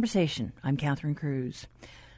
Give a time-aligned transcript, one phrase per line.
[0.00, 0.54] Conversation.
[0.64, 1.66] I'm Catherine Cruz.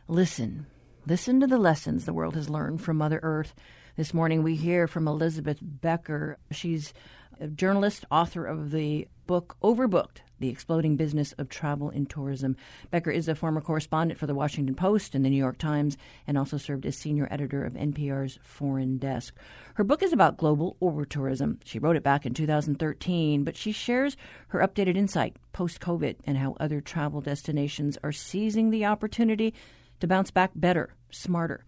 [0.06, 0.66] Listen,
[1.04, 3.56] listen to the lessons the world has learned from Mother Earth.
[3.96, 6.38] This morning we hear from Elizabeth Becker.
[6.52, 6.94] She's
[7.40, 12.56] a journalist, author of the book Overbooked The Exploding Business of Travel and Tourism.
[12.90, 15.96] Becker is a former correspondent for the Washington Post and the New York Times
[16.26, 19.32] and also served as senior editor of NPR's Foreign Desk.
[19.74, 21.60] Her book is about global over tourism.
[21.64, 24.16] She wrote it back in 2013, but she shares
[24.48, 29.54] her updated insight post COVID and how other travel destinations are seizing the opportunity
[30.00, 31.64] to bounce back better, smarter.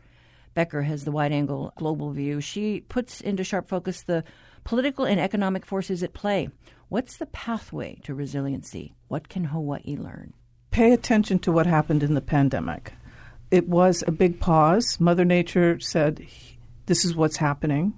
[0.54, 2.40] Becker has the wide angle global view.
[2.40, 4.24] She puts into sharp focus the
[4.64, 6.48] political and economic forces at play.
[6.94, 8.94] What's the pathway to resiliency?
[9.08, 10.32] What can Hawaii learn?
[10.70, 12.92] Pay attention to what happened in the pandemic.
[13.50, 15.00] It was a big pause.
[15.00, 16.24] Mother Nature said,
[16.86, 17.94] This is what's happening.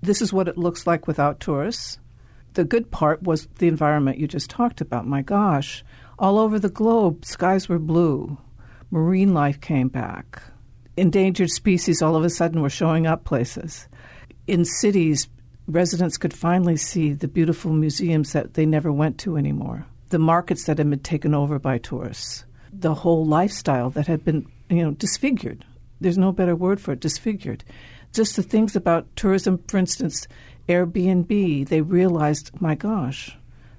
[0.00, 1.98] This is what it looks like without tourists.
[2.54, 5.04] The good part was the environment you just talked about.
[5.04, 5.82] My gosh,
[6.20, 8.38] all over the globe, skies were blue.
[8.92, 10.40] Marine life came back.
[10.96, 13.88] Endangered species all of a sudden were showing up places.
[14.46, 15.28] In cities,
[15.68, 20.64] residents could finally see the beautiful museums that they never went to anymore, the markets
[20.64, 24.92] that had been taken over by tourists, the whole lifestyle that had been, you know,
[24.92, 25.64] disfigured.
[26.00, 27.64] There's no better word for it, disfigured.
[28.12, 30.26] Just the things about tourism, for instance,
[30.68, 33.36] Airbnb, they realized, my gosh,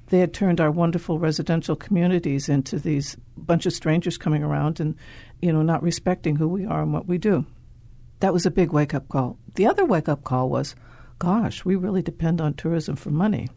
[0.08, 4.96] they had turned our wonderful residential communities into these bunch of strangers coming around and,
[5.42, 7.46] you know, not respecting who we are and what we do.
[8.20, 9.38] That was a big wake up call.
[9.56, 10.76] The other wake up call was,
[11.20, 13.50] gosh, we really depend on tourism for money.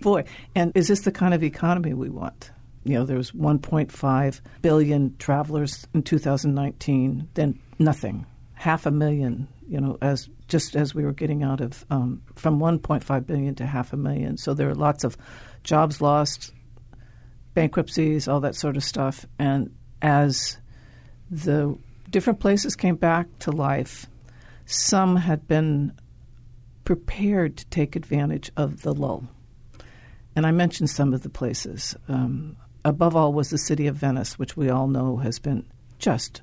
[0.00, 2.50] Boy, and is this the kind of economy we want?
[2.84, 9.48] You know, there was 1.5 billion travelers in 2019, then nothing, half a million.
[9.66, 13.66] You know, as just as we were getting out of um, from 1.5 billion to
[13.66, 14.36] half a million.
[14.36, 15.16] So there are lots of
[15.62, 16.52] jobs lost,
[17.54, 19.24] bankruptcies, all that sort of stuff.
[19.38, 20.58] And as
[21.30, 21.78] the
[22.10, 24.06] different places came back to life,
[24.66, 25.92] some had been
[26.84, 29.24] prepared to take advantage of the lull.
[30.36, 31.96] And I mentioned some of the places.
[32.08, 35.64] Um, above all was the city of Venice, which we all know has been
[35.98, 36.42] just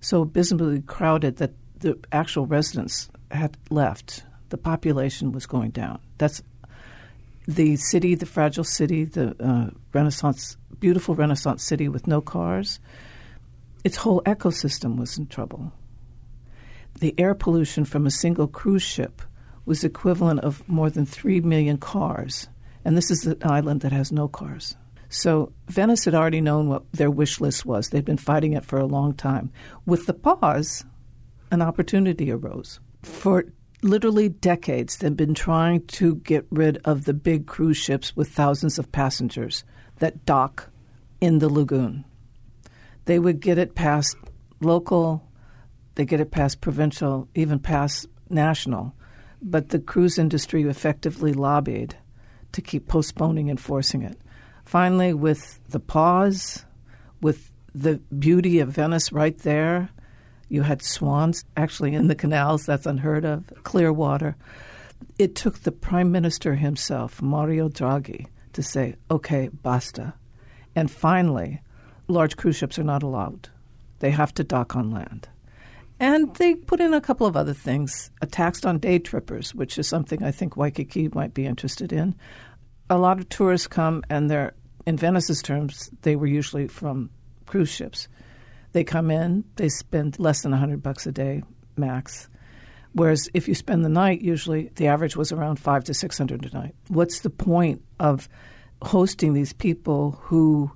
[0.00, 4.24] so abysmally crowded that the actual residents had left.
[4.48, 6.00] The population was going down.
[6.18, 6.42] That's
[7.46, 12.80] the city, the fragile city, the uh, Renaissance, beautiful Renaissance city with no cars.
[13.84, 15.72] Its whole ecosystem was in trouble.
[17.00, 19.22] The air pollution from a single cruise ship
[19.66, 22.48] was equivalent of more than 3 million cars.
[22.84, 24.76] And this is an island that has no cars.
[25.08, 27.88] So Venice had already known what their wish list was.
[27.88, 29.50] They'd been fighting it for a long time.
[29.84, 30.84] With the pause,
[31.50, 32.80] an opportunity arose.
[33.02, 33.44] For
[33.82, 38.78] literally decades, they'd been trying to get rid of the big cruise ships with thousands
[38.78, 39.64] of passengers
[39.98, 40.70] that dock
[41.20, 42.04] in the lagoon.
[43.04, 44.16] They would get it past
[44.60, 45.22] local,
[45.94, 48.95] they get it past provincial, even past national
[49.42, 51.96] but the cruise industry effectively lobbied
[52.52, 54.18] to keep postponing and forcing it.
[54.64, 56.64] Finally, with the pause,
[57.20, 59.90] with the beauty of Venice right there,
[60.48, 64.36] you had swans actually in the canals, that's unheard of, clear water.
[65.18, 70.14] It took the prime minister himself, Mario Draghi, to say, okay, basta.
[70.74, 71.60] And finally,
[72.08, 73.48] large cruise ships are not allowed.
[73.98, 75.28] They have to dock on land.
[75.98, 79.78] And they put in a couple of other things a tax on day trippers, which
[79.78, 82.14] is something I think Waikiki might be interested in.
[82.90, 84.54] A lot of tourists come, and they're,
[84.86, 87.10] in Venice's terms, they were usually from
[87.46, 88.08] cruise ships.
[88.72, 91.42] They come in, they spend less than 100 bucks a day
[91.76, 92.28] max.
[92.92, 96.56] Whereas if you spend the night, usually the average was around five to 600 a
[96.56, 96.74] night.
[96.88, 98.28] What's the point of
[98.82, 100.70] hosting these people who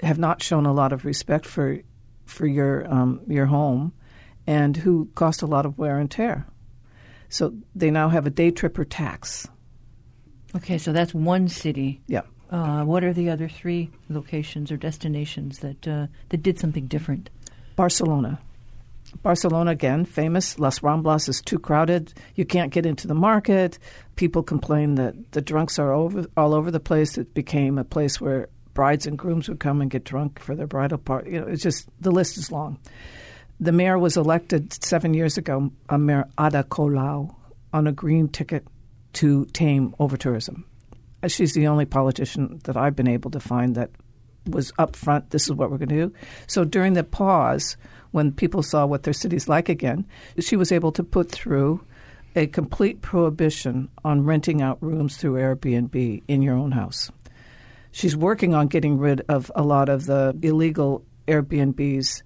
[0.00, 1.78] have not shown a lot of respect for,
[2.24, 3.92] for your, um, your home?
[4.46, 6.46] And who cost a lot of wear and tear.
[7.28, 9.48] So they now have a day tripper tax.
[10.56, 12.00] Okay, so that's one city.
[12.06, 12.22] Yeah.
[12.50, 17.30] Uh, what are the other three locations or destinations that uh, that did something different?
[17.74, 18.38] Barcelona.
[19.22, 20.58] Barcelona again, famous.
[20.58, 22.12] Las Ramblas is too crowded.
[22.34, 23.78] You can't get into the market.
[24.16, 27.18] People complain that the drunks are over all over the place.
[27.18, 30.66] It became a place where brides and grooms would come and get drunk for their
[30.66, 31.32] bridal party.
[31.32, 32.78] You know, it's just the list is long.
[33.60, 37.34] The mayor was elected seven years ago, a Mayor Ada Colau,
[37.72, 38.66] on a green ticket
[39.14, 40.64] to tame overtourism.
[41.22, 43.90] Uh, she's the only politician that I've been able to find that
[44.46, 45.30] was upfront.
[45.30, 46.12] This is what we're going to do.
[46.46, 47.76] So during the pause,
[48.10, 50.04] when people saw what their city's like again,
[50.38, 51.84] she was able to put through
[52.36, 57.10] a complete prohibition on renting out rooms through Airbnb in your own house.
[57.92, 62.22] She's working on getting rid of a lot of the illegal Airbnbs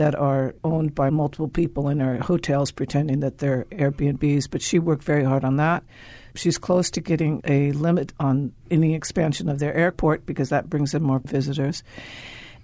[0.00, 4.78] that are owned by multiple people in our hotels pretending that they're Airbnbs, but she
[4.78, 5.84] worked very hard on that.
[6.34, 10.94] She's close to getting a limit on any expansion of their airport because that brings
[10.94, 11.82] in more visitors.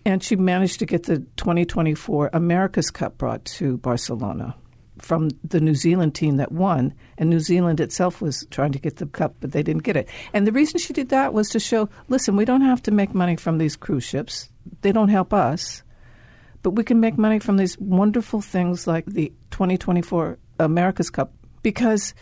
[0.07, 4.55] And she managed to get the 2024 America's Cup brought to Barcelona
[4.99, 6.95] from the New Zealand team that won.
[7.19, 10.09] And New Zealand itself was trying to get the cup, but they didn't get it.
[10.33, 13.15] And the reason she did that was to show listen, we don't have to make
[13.15, 14.49] money from these cruise ships,
[14.81, 15.83] they don't help us.
[16.67, 21.33] But we can make money from these wonderful things like the 2024 America's Cup
[21.63, 22.13] because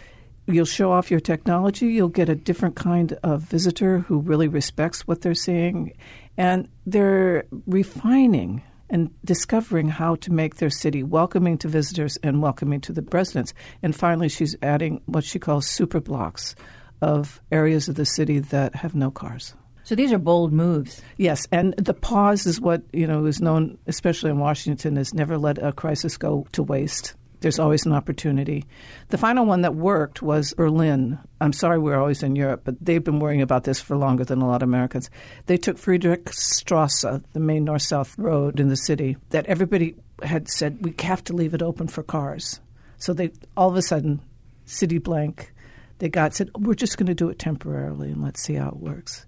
[0.46, 5.08] you'll show off your technology, you'll get a different kind of visitor who really respects
[5.08, 5.94] what they're seeing,
[6.36, 12.82] and they're refining and discovering how to make their city welcoming to visitors and welcoming
[12.82, 13.54] to the residents.
[13.82, 16.54] And finally, she's adding what she calls super blocks
[17.00, 19.54] of areas of the city that have no cars.
[19.84, 21.02] So these are bold moves.
[21.18, 25.36] Yes, and the pause is what you know is known, especially in Washington, is never
[25.38, 27.14] let a crisis go to waste.
[27.40, 28.64] There's always an opportunity.
[29.10, 31.18] The final one that worked was Berlin.
[31.42, 34.40] I'm sorry we're always in Europe, but they've been worrying about this for longer than
[34.40, 35.10] a lot of Americans.
[35.44, 40.82] They took Friedrichstrasse, the main north south road in the city, that everybody had said
[40.82, 42.60] we have to leave it open for cars.
[42.96, 44.22] So they all of a sudden,
[44.64, 45.52] city blank,
[45.98, 48.78] they got said, we're just going to do it temporarily and let's see how it
[48.78, 49.26] works.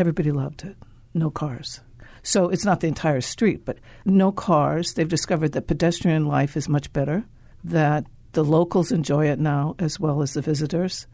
[0.00, 0.78] Everybody loved it.
[1.12, 1.80] No cars.
[2.22, 3.76] So it's not the entire street, but
[4.06, 4.94] no cars.
[4.94, 7.22] They've discovered that pedestrian life is much better
[7.64, 11.06] that the locals enjoy it now as well as the visitors.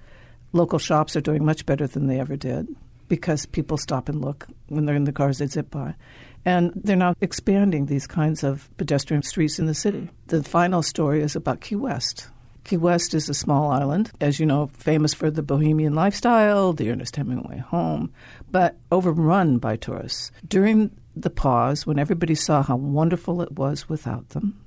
[0.52, 2.68] Local shops are doing much better than they ever did
[3.08, 5.96] because people stop and look when they're in the cars they zip by.
[6.44, 10.10] And they're now expanding these kinds of pedestrian streets in the city.
[10.28, 12.28] The final story is about Key West.
[12.66, 16.90] Key West is a small island, as you know, famous for the bohemian lifestyle, the
[16.90, 18.12] Ernest Hemingway home,
[18.50, 20.32] but overrun by tourists.
[20.48, 24.60] During the pause, when everybody saw how wonderful it was without them,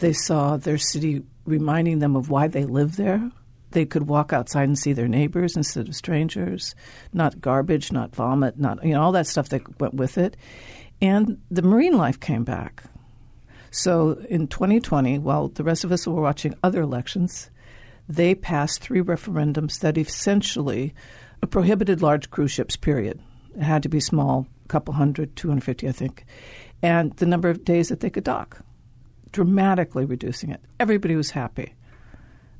[0.00, 3.30] they saw their city reminding them of why they live there.
[3.70, 6.74] They could walk outside and see their neighbors instead of strangers,
[7.12, 10.36] not garbage, not vomit, not you know all that stuff that went with it.
[11.00, 12.82] And the marine life came back.
[13.74, 17.50] So in 2020, while the rest of us were watching other elections,
[18.08, 20.94] they passed three referendums that essentially
[21.50, 23.20] prohibited large cruise ships, period.
[23.56, 26.24] It had to be small, a couple hundred, 250, I think,
[26.82, 28.60] and the number of days that they could dock
[29.32, 30.60] dramatically reducing it.
[30.78, 31.74] Everybody was happy.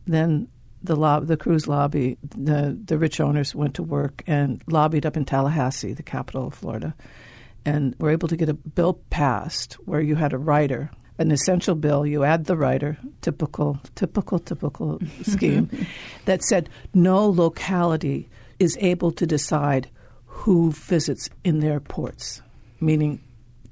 [0.08, 0.48] Then
[0.82, 5.16] the lob- the cruise lobby, the the rich owners went to work and lobbied up
[5.16, 6.92] in Tallahassee, the capital of Florida,
[7.64, 11.74] and were able to get a bill passed where you had a rider, an essential
[11.74, 12.06] bill.
[12.06, 15.30] You add the rider, typical, typical, typical mm-hmm.
[15.30, 15.86] scheme,
[16.24, 18.28] that said no locality
[18.58, 19.88] is able to decide
[20.26, 22.42] who visits in their ports,
[22.80, 23.20] meaning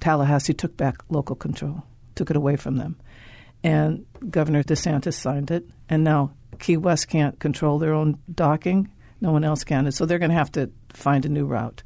[0.01, 1.85] Tallahassee took back local control
[2.15, 2.97] took it away from them.
[3.65, 8.91] And Governor DeSantis signed it, and now Key West can't control their own docking.
[9.21, 9.87] No one else can.
[9.87, 11.83] And so they're going to have to find a new route.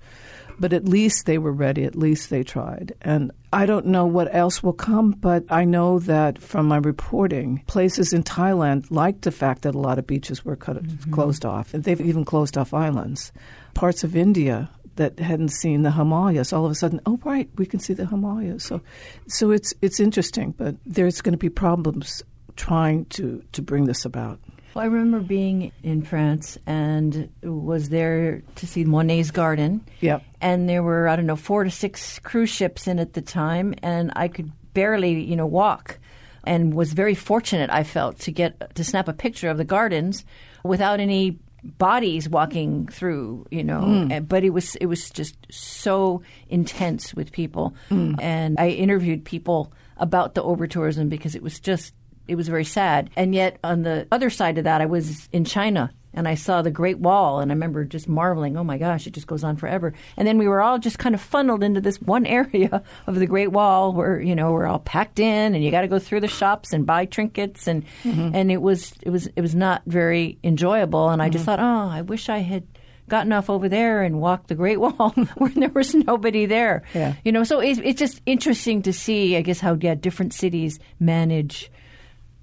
[0.58, 1.84] But at least they were ready.
[1.84, 2.94] At least they tried.
[3.02, 7.62] And I don't know what else will come, but I know that from my reporting,
[7.66, 11.12] places in Thailand liked the fact that a lot of beaches were cut, mm-hmm.
[11.12, 11.74] closed off.
[11.74, 13.32] And they've even closed off islands.
[13.74, 17.66] Parts of India that hadn't seen the Himalayas, all of a sudden, oh right, we
[17.66, 18.64] can see the Himalayas.
[18.64, 18.80] So,
[19.28, 22.22] so it's it's interesting, but there's going to be problems
[22.56, 24.40] trying to to bring this about.
[24.76, 29.82] Well, I remember being in France and was there to see Monet's garden.
[30.02, 30.22] Yep.
[30.42, 33.74] And there were I don't know four to six cruise ships in at the time,
[33.82, 35.98] and I could barely you know walk,
[36.44, 40.26] and was very fortunate I felt to get to snap a picture of the gardens
[40.62, 43.80] without any bodies walking through, you know.
[43.80, 44.28] Mm.
[44.28, 48.14] But it was it was just so intense with people, mm.
[48.20, 51.94] and I interviewed people about the overtourism because it was just
[52.28, 53.10] it was very sad.
[53.16, 56.62] And yet on the other side of that, I was in China and I saw
[56.62, 59.56] the Great Wall, and I remember just marveling, oh my gosh, it just goes on
[59.56, 59.92] forever.
[60.16, 63.26] And then we were all just kind of funneled into this one area of the
[63.26, 66.20] Great Wall where you know we're all packed in, and you got to go through
[66.20, 68.30] the shops and buy trinkets, and mm-hmm.
[68.34, 71.10] and it was it was it was not very enjoyable.
[71.10, 71.60] And I just mm-hmm.
[71.62, 72.66] thought, oh, I wish I had
[73.08, 76.82] gotten off over there and walked the Great Wall when there was nobody there.
[76.94, 77.14] Yeah.
[77.24, 80.80] You know, so it's, it's just interesting to see, I guess, how yeah, different cities
[80.98, 81.70] manage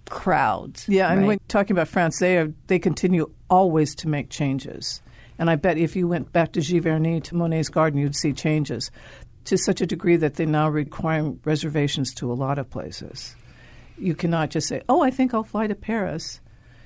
[0.10, 0.88] crowds.
[0.88, 1.27] Yeah, and right?
[1.27, 5.01] when talking about France, they are, they continue always to make changes.
[5.39, 8.91] And I bet if you went back to Giverny to Monet's Garden, you'd see changes
[9.45, 13.36] to such a degree that they now require reservations to a lot of places.
[13.98, 16.39] You cannot just say, "Oh, I think I'll fly to Paris."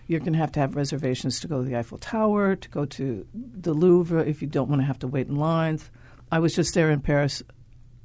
[0.08, 2.86] You're going to have to have reservations to go to the Eiffel Tower, to go
[2.86, 5.92] to the Louvre if you don't want to have to wait in lines.
[6.32, 7.44] I was just there in Paris,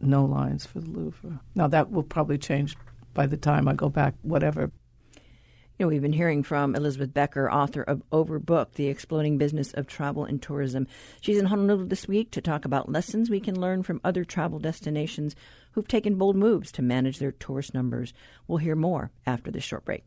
[0.00, 1.40] no lines for the Louvre.
[1.54, 2.76] Now, that will probably change
[3.14, 4.72] by the time I go back, whatever.
[5.78, 9.86] You know, we've been hearing from Elizabeth Becker, author of Overbooked, The Exploding Business of
[9.86, 10.86] Travel and Tourism.
[11.22, 14.58] She's in Honolulu this week to talk about lessons we can learn from other travel
[14.58, 15.34] destinations
[15.72, 18.12] who've taken bold moves to manage their tourist numbers.
[18.46, 20.04] We'll hear more after this short break.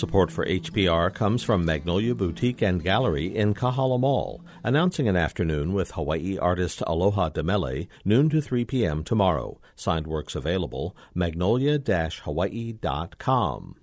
[0.00, 5.74] Support for HPR comes from Magnolia Boutique and Gallery in Kahala Mall, announcing an afternoon
[5.74, 9.04] with Hawaii artist Aloha Demele, noon to 3 p.m.
[9.04, 9.60] tomorrow.
[9.76, 13.76] Signed works available, magnolia-hawaii.com.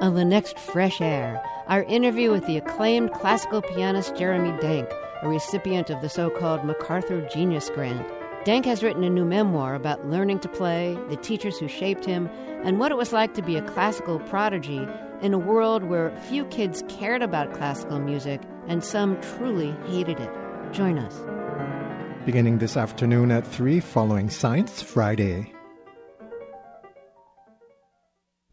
[0.00, 4.90] On the next Fresh Air, our interview with the acclaimed classical pianist Jeremy Denk,
[5.22, 8.06] a recipient of the so called MacArthur Genius Grant.
[8.44, 12.28] Denk has written a new memoir about learning to play, the teachers who shaped him,
[12.62, 14.86] and what it was like to be a classical prodigy
[15.22, 20.30] in a world where few kids cared about classical music and some truly hated it.
[20.72, 21.14] Join us.
[22.24, 25.52] Beginning this afternoon at 3 following Science Friday.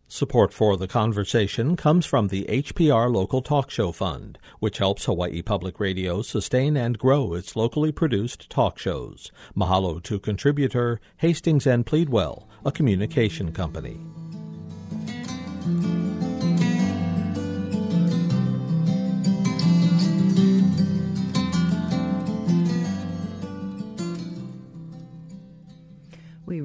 [0.07, 5.41] Support for the conversation comes from the HPR Local Talk Show Fund, which helps Hawaii
[5.41, 9.31] Public Radio sustain and grow its locally produced talk shows.
[9.57, 13.99] Mahalo to contributor Hastings and Pleasants, a communication company.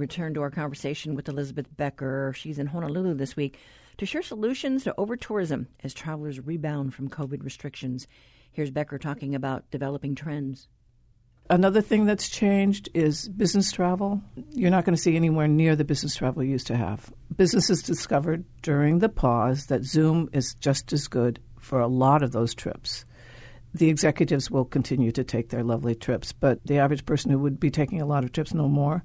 [0.09, 2.33] Return to our conversation with Elizabeth Becker.
[2.35, 3.59] She's in Honolulu this week
[3.99, 8.07] to share solutions to over tourism as travelers rebound from COVID restrictions.
[8.51, 10.67] Here's Becker talking about developing trends.
[11.51, 14.23] Another thing that's changed is business travel.
[14.53, 17.13] You're not going to see anywhere near the business travel you used to have.
[17.37, 22.33] Businesses discovered during the pause that Zoom is just as good for a lot of
[22.33, 23.05] those trips.
[23.75, 27.61] The executives will continue to take their lovely trips, but the average person who would
[27.61, 29.05] be taking a lot of trips no more.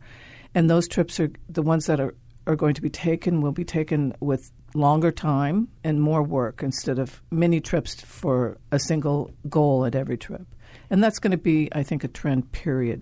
[0.55, 2.15] And those trips are the ones that are,
[2.47, 6.99] are going to be taken will be taken with longer time and more work instead
[6.99, 10.45] of many trips for a single goal at every trip.
[10.89, 13.01] And that's going to be, I think, a trend period.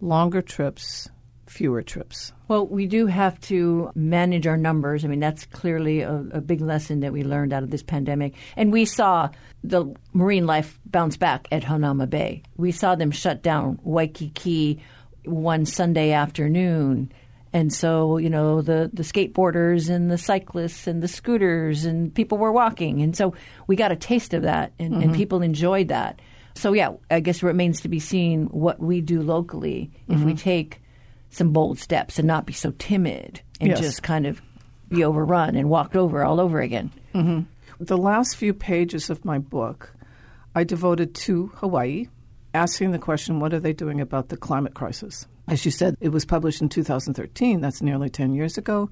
[0.00, 1.08] Longer trips,
[1.46, 2.32] fewer trips.
[2.48, 5.04] Well, we do have to manage our numbers.
[5.04, 8.34] I mean, that's clearly a, a, big lesson that we learned out of this pandemic.
[8.56, 9.28] And we saw
[9.64, 12.42] the marine life bounce back at Hanauma Bay.
[12.56, 14.80] We saw them shut down Waikiki
[15.24, 17.12] one Sunday afternoon.
[17.52, 22.38] And so, you know, the, the skateboarders and the cyclists and the scooters and people
[22.38, 23.02] were walking.
[23.02, 23.34] And so
[23.66, 25.02] we got a taste of that and, mm-hmm.
[25.02, 26.20] and people enjoyed that.
[26.54, 30.26] So, yeah, I guess it remains to be seen what we do locally if mm-hmm.
[30.26, 30.80] we take
[31.30, 33.80] some bold steps and not be so timid and yes.
[33.80, 34.40] just kind of
[34.88, 36.92] be overrun and walked over all over again.
[37.14, 37.40] Mm-hmm.
[37.84, 39.94] The last few pages of my book
[40.54, 42.08] I devoted to Hawaii,
[42.54, 45.26] asking the question what are they doing about the climate crisis?
[45.48, 48.90] As you said, it was published in 2013, that's nearly 10 years ago.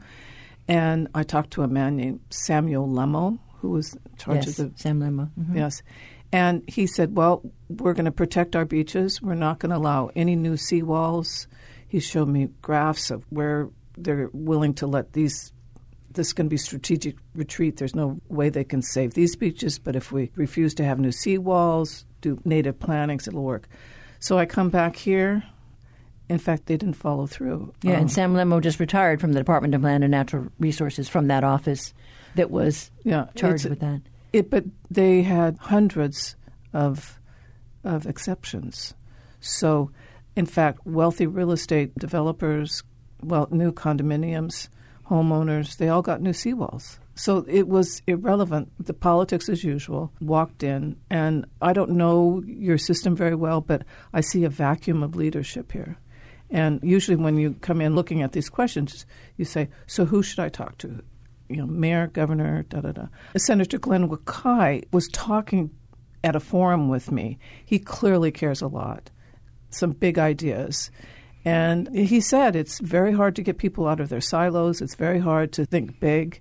[0.66, 4.74] And I talked to a man named Samuel Lemmo, who was in charge yes, of
[4.74, 4.80] the.
[4.80, 5.30] Sam Lemmo.
[5.38, 5.56] Mm-hmm.
[5.56, 5.82] Yes.
[6.30, 9.22] And he said, Well, we're going to protect our beaches.
[9.22, 11.46] We're not going to allow any new seawalls.
[11.88, 15.52] He showed me graphs of where they're willing to let these.
[16.10, 17.76] This is going to be strategic retreat.
[17.76, 21.10] There's no way they can save these beaches, but if we refuse to have new
[21.10, 23.68] seawalls, do native plantings, it'll work.
[24.20, 25.42] So I come back here.
[26.28, 27.72] In fact, they didn't follow through.
[27.82, 31.08] Yeah, um, and Sam Lemmo just retired from the Department of Land and Natural Resources
[31.08, 31.94] from that office
[32.34, 34.02] that was yeah, charged with that.
[34.32, 36.36] It, but they had hundreds
[36.74, 37.18] of
[37.84, 38.94] of exceptions.
[39.40, 39.90] So,
[40.36, 42.82] in fact, wealthy real estate developers,
[43.22, 44.68] well, new condominiums,
[45.08, 46.98] homeowners, they all got new seawalls.
[47.18, 48.70] So it was irrelevant.
[48.78, 53.82] The politics, as usual, walked in, and I don't know your system very well, but
[54.12, 55.98] I see a vacuum of leadership here.
[56.48, 59.04] And usually, when you come in looking at these questions,
[59.36, 61.02] you say, "So who should I talk to?"
[61.48, 63.06] You know, mayor, governor, da da da.
[63.36, 65.70] Senator Glenn Wakai was talking
[66.22, 67.38] at a forum with me.
[67.64, 69.10] He clearly cares a lot,
[69.70, 70.92] some big ideas.
[71.44, 74.80] And he said it's very hard to get people out of their silos.
[74.80, 76.40] It's very hard to think big.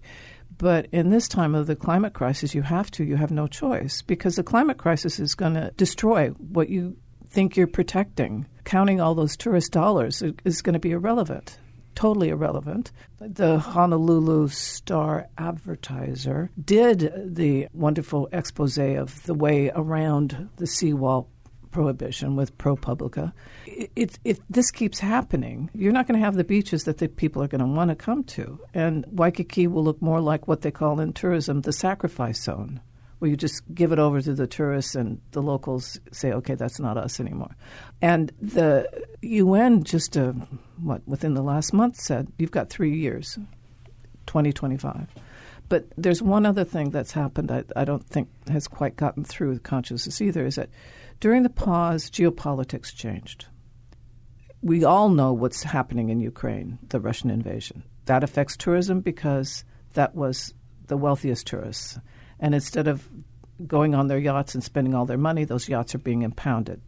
[0.57, 3.03] But in this time of the climate crisis, you have to.
[3.03, 6.97] You have no choice because the climate crisis is going to destroy what you
[7.29, 8.47] think you're protecting.
[8.63, 11.59] Counting all those tourist dollars is going to be irrelevant,
[11.95, 12.91] totally irrelevant.
[13.19, 21.29] The Honolulu Star Advertiser did the wonderful expose of the way around the seawall
[21.71, 23.31] prohibition with ProPublica.
[23.95, 27.43] It, if this keeps happening, you're not going to have the beaches that the people
[27.43, 28.59] are going to want to come to.
[28.73, 32.81] And Waikiki will look more like what they call in tourism the sacrifice zone,
[33.19, 36.79] where you just give it over to the tourists and the locals say, okay, that's
[36.79, 37.55] not us anymore.
[38.01, 38.89] And the
[39.21, 40.33] UN just, uh,
[40.81, 43.37] what, within the last month said, you've got three years,
[44.25, 45.07] 2025.
[45.69, 49.59] But there's one other thing that's happened I, I don't think has quite gotten through
[49.59, 50.69] consciousness either is that
[51.19, 53.45] during the pause, geopolitics changed.
[54.61, 57.83] We all know what's happening in Ukraine, the Russian invasion.
[58.05, 60.53] That affects tourism because that was
[60.87, 61.99] the wealthiest tourists.
[62.39, 63.07] And instead of
[63.65, 66.81] going on their yachts and spending all their money, those yachts are being impounded.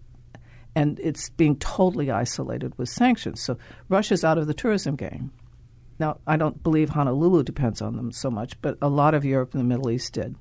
[0.75, 3.41] And it's being totally isolated with sanctions.
[3.41, 3.57] So
[3.89, 5.31] Russia's out of the tourism game.
[5.99, 9.53] Now, I don't believe Honolulu depends on them so much, but a lot of Europe
[9.53, 10.35] and the Middle East did.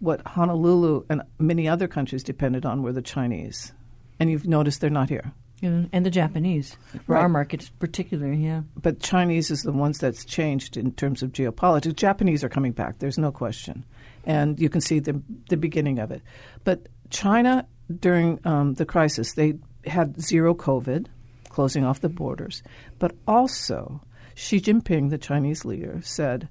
[0.00, 3.72] What Honolulu and many other countries depended on were the Chinese.
[4.18, 5.32] And you've noticed they're not here.
[5.60, 7.22] And the Japanese, for Right.
[7.22, 8.62] our markets particular, yeah.
[8.80, 11.96] But Chinese is the ones that's changed in terms of geopolitics.
[11.96, 13.84] Japanese are coming back, there's no question.
[14.24, 16.22] And you can see the, the beginning of it.
[16.64, 17.66] But China,
[18.00, 19.54] during um, the crisis, they
[19.86, 21.06] had zero COVID,
[21.48, 22.62] closing off the borders.
[22.98, 24.00] But also,
[24.34, 26.48] Xi Jinping, the Chinese leader, said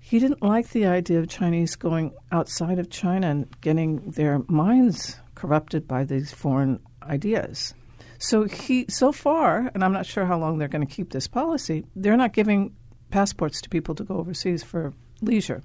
[0.00, 5.18] he didn't like the idea of Chinese going outside of China and getting their minds
[5.34, 7.74] corrupted by these foreign ideas.
[8.18, 11.28] So he, so far, and I'm not sure how long they're going to keep this
[11.28, 11.84] policy.
[11.94, 12.74] They're not giving
[13.10, 15.62] passports to people to go overseas for leisure.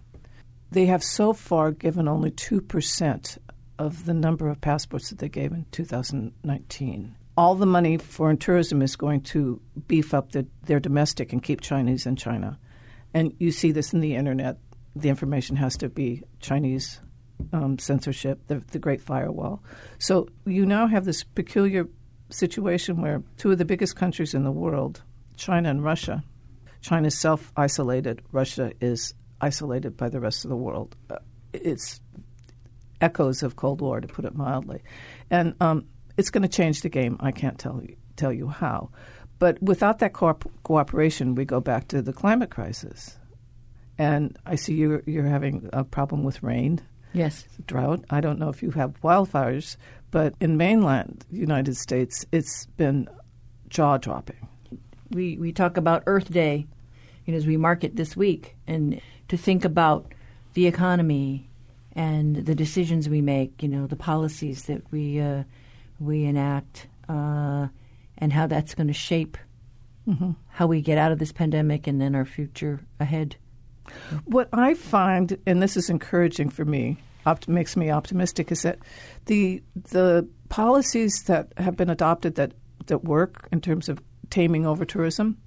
[0.72, 3.38] They have so far given only two percent
[3.78, 7.16] of the number of passports that they gave in 2019.
[7.38, 11.62] All the money for tourism is going to beef up the, their domestic and keep
[11.62, 12.60] Chinese in China.
[13.14, 14.58] And you see this in the internet.
[14.96, 17.00] The information has to be Chinese
[17.54, 19.64] um, censorship, the, the Great Firewall.
[19.98, 21.88] So you now have this peculiar
[22.30, 25.02] situation where two of the biggest countries in the world,
[25.38, 26.24] China and Russia,
[26.82, 30.96] China's self isolated, Russia is isolated by the rest of the world.
[31.10, 31.18] Uh,
[31.54, 32.00] it's
[33.02, 34.82] echoes of Cold War, to put it mildly.
[35.30, 35.86] And um,
[36.18, 37.18] it's going to change the game.
[37.20, 38.90] I can't tell you, tell you how.
[39.40, 43.18] But without that co- cooperation, we go back to the climate crisis.
[43.98, 46.82] And I see you're, you're having a problem with rain,
[47.14, 47.46] Yes.
[47.66, 48.04] drought.
[48.10, 49.78] I don't know if you have wildfires,
[50.12, 53.08] but in mainland United States, it's been
[53.70, 54.48] jaw dropping.
[55.12, 56.68] we, we talk about Earth Day,
[57.26, 60.14] you know, as we mark it this week, and to think about
[60.54, 61.50] the economy
[61.94, 65.44] and the decisions we make, you know, the policies that we uh,
[66.00, 67.68] we enact, uh,
[68.18, 69.38] and how that's going to shape
[70.50, 73.36] how we get out of this pandemic and then our future ahead.
[74.26, 78.80] What I find, and this is encouraging for me, opt- makes me optimistic, is that
[79.26, 82.54] the the policies that have been adopted that
[82.88, 85.38] that work in terms of taming over tourism,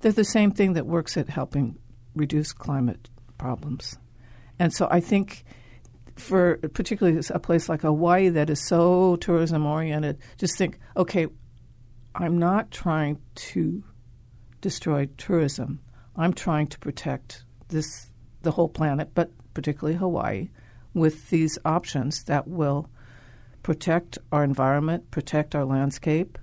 [0.00, 1.78] they're the same thing that works at helping
[2.14, 3.08] reduce climate
[3.38, 3.98] problems.
[4.58, 5.44] And so I think
[6.16, 11.26] for particularly a place like Hawaii that is so tourism oriented, just think, okay,
[12.14, 13.82] I'm not trying to
[14.60, 15.80] destroy tourism.
[16.16, 18.06] I'm trying to protect this
[18.42, 20.48] the whole planet, but particularly Hawaii,
[20.94, 22.88] with these options that will
[23.62, 26.38] protect our environment, protect our landscape,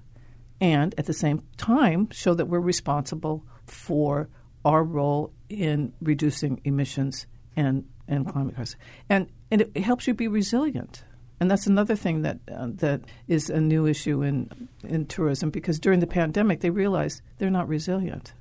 [0.61, 4.29] and at the same time show that we're responsible for
[4.65, 8.75] our role in reducing emissions and, and climate crisis.
[9.09, 11.03] And, and it helps you be resilient.
[11.39, 15.79] And that's another thing that uh, that is a new issue in in tourism because
[15.79, 18.33] during the pandemic they realized they're not resilient,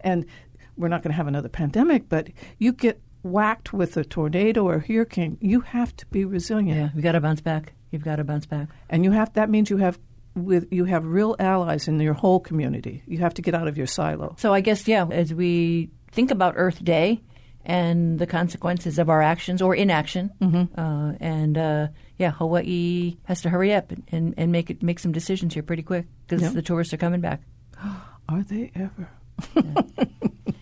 [0.00, 0.26] and
[0.76, 2.08] we're not going to have another pandemic.
[2.08, 6.78] But you get whacked with a tornado or a hurricane, you have to be resilient,
[6.78, 7.72] Yeah, we got to bounce back.
[7.90, 8.68] You've got to bounce back.
[8.90, 9.98] and you have that means you have
[10.34, 13.02] with you have real allies in your whole community.
[13.06, 14.34] You have to get out of your silo.
[14.38, 17.22] So I guess yeah, as we think about Earth Day
[17.64, 20.30] and the consequences of our actions or inaction,
[20.76, 21.86] uh, and uh,
[22.18, 25.62] yeah, Hawaii has to hurry up and, and, and make it make some decisions here
[25.62, 26.48] pretty quick because Yeah.
[26.50, 27.40] the tourists are coming back.
[28.28, 29.08] Are they ever?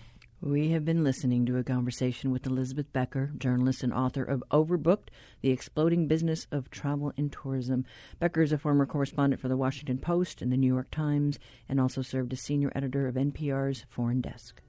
[0.45, 5.07] We have been listening to a conversation with Elizabeth Becker, journalist and author of Overbooked
[5.39, 7.85] The Exploding Business of Travel and Tourism.
[8.19, 11.79] Becker is a former correspondent for the Washington Post and the New York Times and
[11.79, 14.61] also served as senior editor of NPR's Foreign Desk.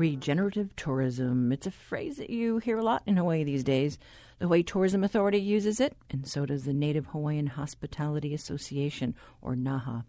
[0.00, 1.52] Regenerative tourism.
[1.52, 3.98] It's a phrase that you hear a lot in Hawaii these days.
[4.38, 9.54] The Hawaii Tourism Authority uses it, and so does the Native Hawaiian Hospitality Association, or
[9.54, 10.04] NaHHA.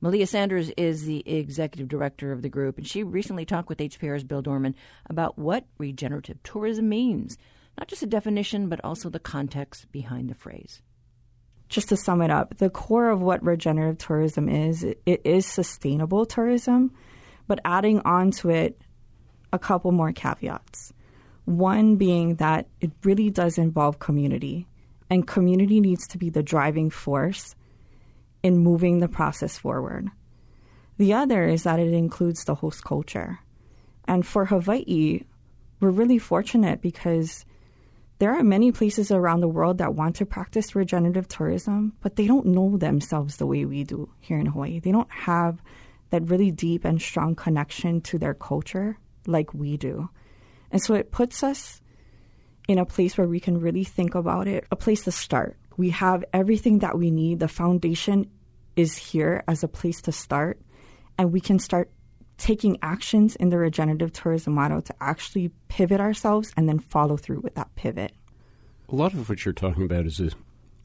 [0.00, 4.24] Malia Sanders is the executive director of the group, and she recently talked with HPR's
[4.24, 4.74] Bill Dorman
[5.08, 7.38] about what regenerative tourism means.
[7.78, 10.82] Not just a definition, but also the context behind the phrase.
[11.68, 16.26] Just to sum it up, the core of what regenerative tourism is, it is sustainable
[16.26, 16.92] tourism,
[17.46, 18.82] but adding on to it
[19.52, 20.92] a couple more caveats.
[21.44, 24.66] One being that it really does involve community,
[25.08, 27.54] and community needs to be the driving force
[28.42, 30.08] in moving the process forward.
[30.98, 33.38] The other is that it includes the host culture.
[34.06, 35.22] And for Hawaii,
[35.80, 37.44] we're really fortunate because
[38.18, 42.26] there are many places around the world that want to practice regenerative tourism, but they
[42.26, 44.80] don't know themselves the way we do here in Hawaii.
[44.80, 45.62] They don't have
[46.10, 50.08] that really deep and strong connection to their culture like we do.
[50.70, 51.80] And so it puts us
[52.66, 55.56] in a place where we can really think about it, a place to start.
[55.76, 57.40] We have everything that we need.
[57.40, 58.30] The foundation
[58.76, 60.60] is here as a place to start,
[61.16, 61.90] and we can start
[62.36, 67.40] taking actions in the regenerative tourism model to actually pivot ourselves and then follow through
[67.40, 68.12] with that pivot.
[68.88, 70.30] A lot of what you're talking about is a,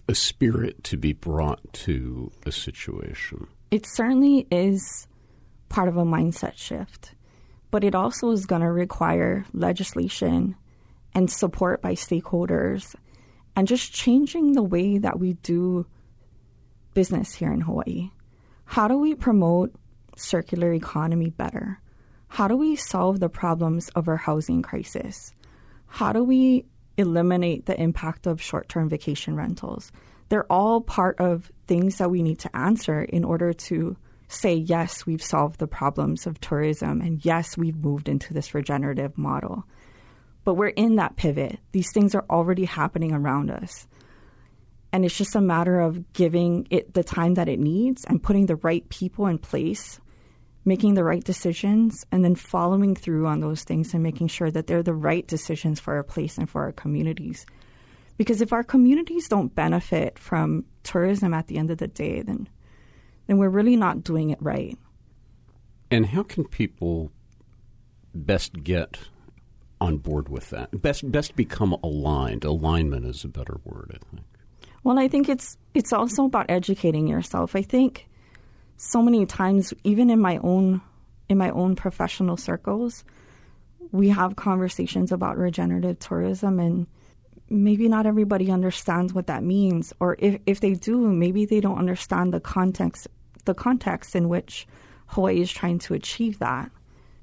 [0.09, 3.47] a spirit to be brought to a situation.
[3.71, 5.07] It certainly is
[5.69, 7.13] part of a mindset shift
[7.73, 10.55] but it also is going to require legislation
[11.15, 12.93] and support by stakeholders
[13.55, 15.83] and just changing the way that we do
[16.93, 18.11] business here in Hawaii.
[18.65, 19.73] How do we promote
[20.15, 21.79] circular economy better?
[22.27, 25.33] How do we solve the problems of our housing crisis?
[25.87, 29.91] How do we eliminate the impact of short term vacation rentals?
[30.29, 33.97] They're all part of things that we need to answer in order to
[34.33, 39.17] say, yes, we've solved the problems of tourism, and yes, we've moved into this regenerative
[39.17, 39.65] model.
[40.43, 41.59] But we're in that pivot.
[41.71, 43.87] These things are already happening around us.
[44.91, 48.45] And it's just a matter of giving it the time that it needs and putting
[48.45, 49.99] the right people in place,
[50.65, 54.67] making the right decisions, and then following through on those things and making sure that
[54.67, 57.45] they're the right decisions for our place and for our communities.
[58.17, 62.47] Because if our communities don't benefit from tourism at the end of the day, then
[63.27, 64.77] then we're really not doing it right.
[65.91, 67.11] And how can people
[68.13, 68.97] best get
[69.79, 70.81] on board with that?
[70.81, 72.43] Best best become aligned.
[72.43, 74.25] Alignment is a better word, I think.
[74.83, 77.55] Well, I think it's it's also about educating yourself.
[77.55, 78.07] I think
[78.77, 80.81] so many times even in my own
[81.29, 83.03] in my own professional circles,
[83.91, 86.87] we have conversations about regenerative tourism and
[87.53, 91.77] maybe not everybody understands what that means or if, if they do maybe they don't
[91.77, 93.07] understand the context
[93.45, 94.67] the context in which
[95.07, 96.71] hawaii is trying to achieve that.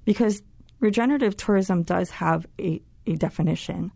[0.04, 0.42] Because
[0.78, 3.92] regenerative tourism does have a, a definition.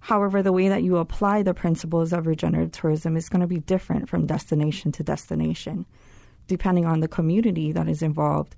[0.00, 3.58] However the way that you apply the principles of regenerative tourism is going to be
[3.58, 5.86] different from destination to destination
[6.46, 8.54] depending on the community that is involved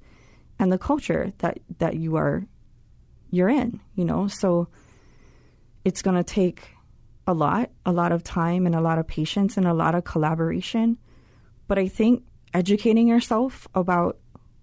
[0.59, 2.45] and the culture that, that you are
[3.31, 4.29] you're in you know?
[4.29, 4.69] So
[5.85, 6.76] it's going to take
[7.27, 10.05] a lot, a lot of time and a lot of patience and a lot of
[10.05, 10.99] collaboration.
[11.67, 12.23] But I think
[12.55, 14.19] educating yourself about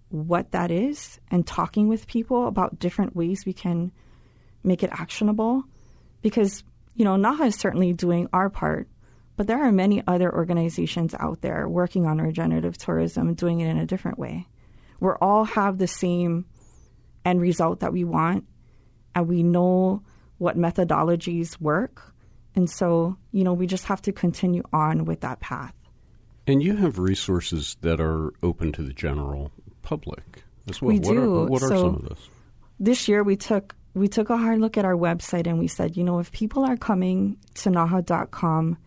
[0.10, 3.91] what that is and talking with people about different ways we can
[4.63, 5.63] make it actionable
[6.21, 8.88] because you know NaHHA is certainly doing our part
[9.36, 13.80] but there are many other organizations out there working on regenerative tourism doing it in
[13.80, 14.47] a different way
[14.99, 16.45] we all have the same
[17.26, 18.45] end result that we want
[19.15, 20.04] and we know
[20.38, 22.12] what methodologies work
[22.55, 25.73] and so, you know, we just have to continue on with that path.
[26.45, 30.89] And you have resources that are open to the general public as well.
[30.89, 31.35] We what do.
[31.35, 32.29] Are, what are so some of those?
[32.79, 35.95] This year we took we took a hard look at our website and we said,
[35.95, 38.77] you know, if people are coming to nahha.com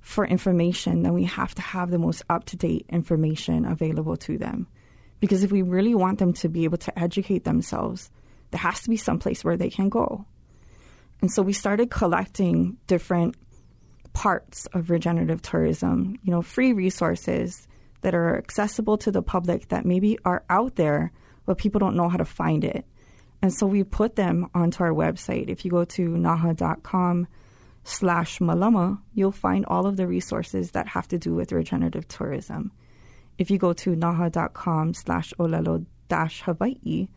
[0.00, 4.36] for information, then we have to have the most up to date information available to
[4.36, 4.66] them.
[5.20, 8.10] Because if we really want them to be able to educate themselves,
[8.50, 10.26] there has to be some place where they can go.
[11.20, 13.36] And so we started collecting different
[14.12, 17.68] parts of regenerative tourism, you know, free resources
[18.02, 21.12] that are accessible to the public that maybe are out there,
[21.44, 22.86] but people don't know how to find it.
[23.42, 25.48] And so we put them onto our website.
[25.48, 27.26] If you go to nahha.com
[27.84, 32.72] slash malama, you'll find all of the resources that have to do with regenerative tourism.
[33.38, 37.08] If you go to nahha.com slash olelo dash Hawaii,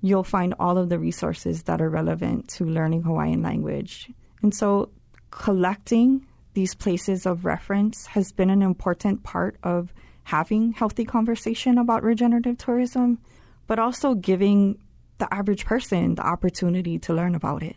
[0.00, 4.10] you'll find all of the resources that are relevant to learning Hawaiian language.
[4.42, 4.90] And so
[5.30, 9.92] collecting these places of reference has been an important part of
[10.24, 13.18] having healthy conversation about regenerative tourism,
[13.66, 14.78] but also giving
[15.18, 17.76] the average person the opportunity to learn about it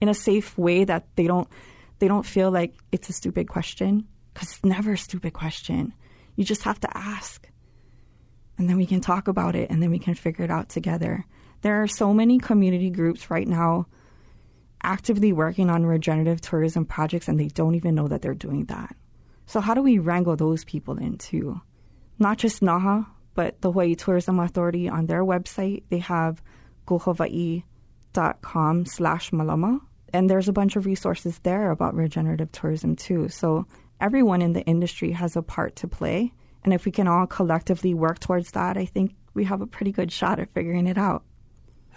[0.00, 1.48] in a safe way that they don't
[1.98, 5.92] they don't feel like it's a stupid question because it's never a stupid question.
[6.36, 7.46] You just have to ask.
[8.56, 11.26] And then we can talk about it and then we can figure it out together.
[11.62, 13.86] There are so many community groups right now
[14.82, 18.96] actively working on regenerative tourism projects and they don't even know that they're doing that.
[19.46, 21.60] So, how do we wrangle those people in too?
[22.18, 26.42] Not just NaHHA, but the Hawaii Tourism Authority on their website, they have
[26.86, 29.80] gohawaii.com slash malama.
[30.12, 33.28] And there's a bunch of resources there about regenerative tourism too.
[33.28, 33.66] So
[34.00, 36.32] everyone in the industry has a part to play.
[36.64, 39.92] And if we can all collectively work towards that, I think we have a pretty
[39.92, 41.22] good shot at figuring it out.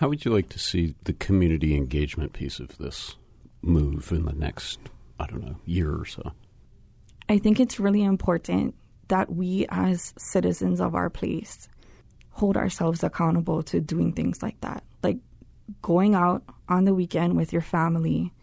[0.03, 3.15] How would you like to see the community engagement piece of this
[3.61, 4.77] move in the next,
[5.17, 6.33] I don't know, year or so?
[7.29, 8.75] I think it's really important
[9.07, 11.69] that we, as citizens of our place,
[12.31, 14.83] hold ourselves accountable to doing things like that.
[15.03, 15.19] Like
[15.81, 18.33] going out on the weekend with your family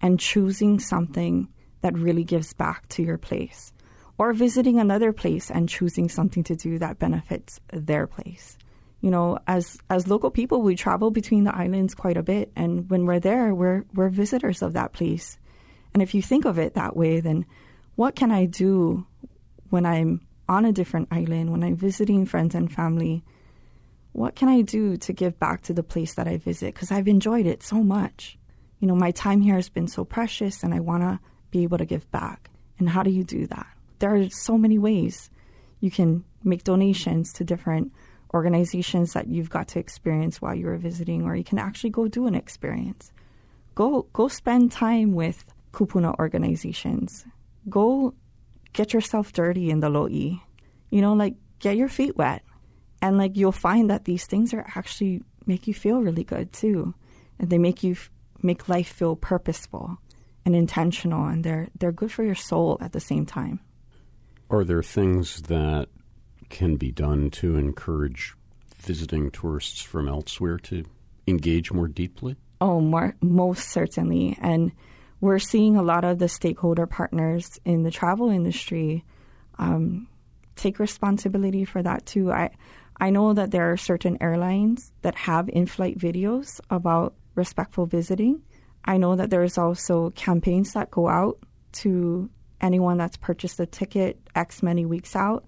[0.00, 1.48] and choosing something
[1.80, 3.72] that really gives back to your place,
[4.16, 8.56] or visiting another place and choosing something to do that benefits their place.
[9.00, 12.88] You know, as as local people, we travel between the islands quite a bit, and
[12.90, 15.38] when we're there, we're we're visitors of that place.
[15.94, 17.46] And if you think of it that way, then
[17.96, 19.06] what can I do
[19.70, 23.24] when I'm on a different island, when I'm visiting friends and family?
[24.12, 26.74] What can I do to give back to the place that I visit?
[26.74, 28.36] Because I've enjoyed it so much.
[28.80, 31.78] You know, my time here has been so precious, and I want to be able
[31.78, 32.50] to give back.
[32.78, 33.66] And how do you do that?
[33.98, 35.30] There are so many ways.
[35.80, 37.92] You can make donations to different
[38.32, 42.08] organizations that you've got to experience while you were visiting, or you can actually go
[42.08, 43.12] do an experience.
[43.74, 47.24] Go go spend time with kupuna organizations.
[47.68, 48.14] Go
[48.72, 50.40] get yourself dirty in the lo'i.
[50.90, 52.42] You know, like get your feet wet.
[53.02, 56.94] And like you'll find that these things are actually make you feel really good too.
[57.38, 58.10] And they make you f-
[58.42, 59.98] make life feel purposeful
[60.44, 63.60] and intentional and they're they're good for your soul at the same time.
[64.50, 65.88] Are there things that
[66.50, 68.34] can be done to encourage
[68.76, 70.84] visiting tourists from elsewhere to
[71.26, 72.36] engage more deeply?
[72.60, 74.36] Oh, more, most certainly.
[74.40, 74.72] And
[75.20, 79.04] we're seeing a lot of the stakeholder partners in the travel industry
[79.58, 80.08] um,
[80.56, 82.32] take responsibility for that too.
[82.32, 82.50] I
[83.02, 88.42] I know that there are certain airlines that have in-flight videos about respectful visiting.
[88.84, 91.38] I know that there's also campaigns that go out
[91.72, 92.28] to
[92.60, 95.46] anyone that's purchased a ticket X many weeks out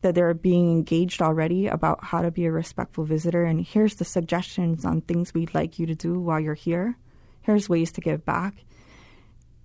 [0.00, 4.04] that they're being engaged already about how to be a respectful visitor and here's the
[4.04, 6.96] suggestions on things we'd like you to do while you're here.
[7.42, 8.64] Here's ways to give back.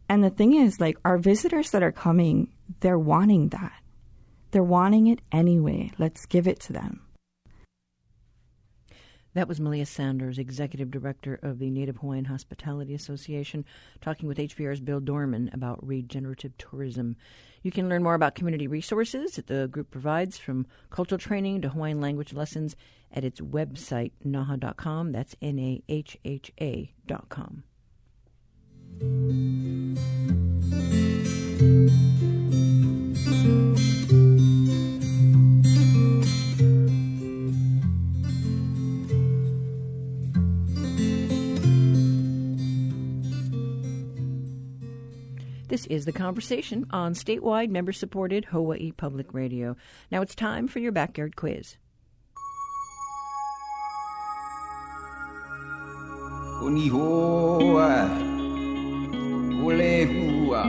[0.09, 3.73] And the thing is like our visitors that are coming, they're wanting that.
[4.51, 5.91] They're wanting it anyway.
[5.97, 7.01] Let's give it to them.
[9.33, 13.65] That was Malia Sanders, Executive Director of the Native Hawaiian Hospitality Association,
[13.99, 17.15] talking with HPR's Bill Dorman about regenerative tourism.
[17.63, 21.69] You can learn more about community resources that the group provides, from cultural training to
[21.69, 22.75] Hawaiian language lessons,
[23.11, 25.11] at its website, nahha.com.
[25.13, 27.63] That's N A H H A.com.
[45.73, 49.75] This is The Conversation on statewide member supported Hawaii Public Radio.
[50.11, 51.77] Now it's time for your backyard quiz.
[56.61, 58.05] Oni hoa,
[59.65, 60.63] ole hua,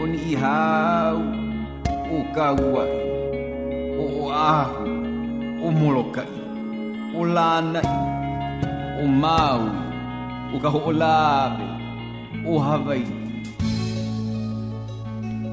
[0.00, 1.16] oni hau,
[1.88, 2.86] o kaua,
[3.98, 4.86] o ahu,
[5.64, 6.28] o molokai,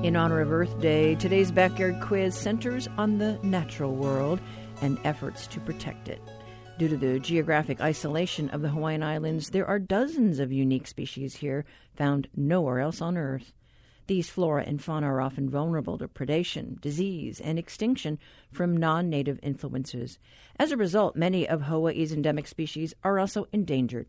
[0.06, 4.40] In honor of Earth Day, today's backyard quiz centers on the natural world
[4.84, 6.22] and efforts to protect it.
[6.78, 11.38] Due to the geographic isolation of the Hawaiian Islands, there are dozens of unique species
[11.38, 11.66] here
[11.96, 13.52] found nowhere else on Earth.
[14.06, 18.20] These flora and fauna are often vulnerable to predation, disease, and extinction
[18.52, 20.20] from non native influences.
[20.60, 24.06] As a result, many of Hawaii's endemic species are also endangered.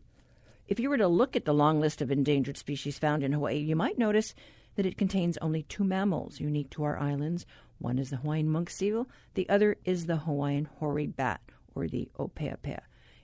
[0.67, 3.57] If you were to look at the long list of endangered species found in Hawaii,
[3.57, 4.35] you might notice
[4.77, 7.45] that it contains only two mammals unique to our islands.
[7.79, 11.41] One is the Hawaiian monk seal, the other is the Hawaiian hoary bat,
[11.75, 12.79] or the opeapea.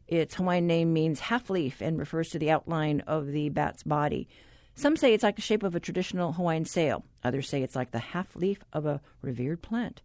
[0.07, 4.27] Its Hawaiian name means half leaf and refers to the outline of the bat's body.
[4.75, 7.05] Some say it's like the shape of a traditional Hawaiian sail.
[7.23, 10.01] Others say it's like the half leaf of a revered plant.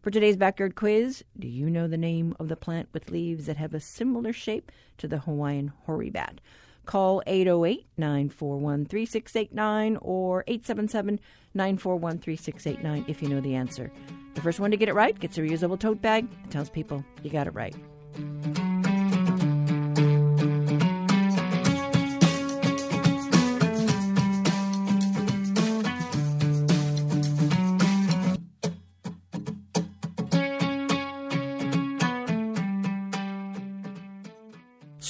[0.00, 3.56] For today's backyard quiz, do you know the name of the plant with leaves that
[3.56, 6.40] have a similar shape to the Hawaiian hoary bat?
[6.86, 11.20] Call 808 941 3689 or 877
[11.54, 13.90] 941 3689 if you know the answer.
[14.34, 17.04] The first one to get it right gets a reusable tote bag that tells people
[17.22, 17.74] you got it right.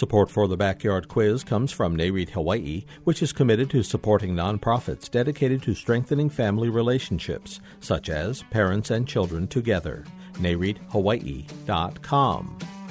[0.02, 5.08] Support for the Backyard Quiz comes from NAREIT Hawaii, which is committed to supporting nonprofits
[5.08, 10.04] dedicated to strengthening family relationships, such as Parents and Children Together.
[10.40, 12.81] NAREITHawaii.com.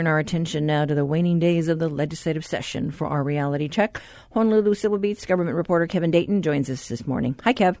[0.00, 3.68] turn our attention now to the waning days of the legislative session for our reality
[3.68, 4.00] check.
[4.32, 7.38] Honolulu Civil Beat's government reporter Kevin Dayton joins us this morning.
[7.44, 7.76] Hi, Kev.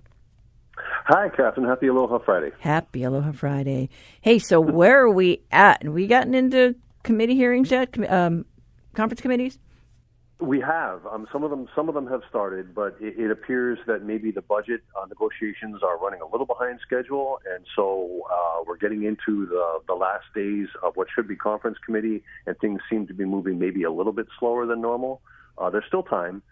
[1.06, 1.66] Hi, Catherine.
[1.66, 2.50] Happy Aloha Friday.
[2.58, 3.88] Happy Aloha Friday.
[4.20, 5.82] Hey, so where are we at?
[5.82, 7.96] We gotten into committee hearings yet?
[8.12, 8.44] Um,
[8.92, 9.58] conference committees?
[10.40, 11.68] We have um, some of them.
[11.76, 15.82] Some of them have started, but it, it appears that maybe the budget uh, negotiations
[15.82, 20.24] are running a little behind schedule, and so uh, we're getting into the the last
[20.34, 23.90] days of what should be conference committee, and things seem to be moving maybe a
[23.90, 25.20] little bit slower than normal.
[25.58, 26.42] Uh, there's still time,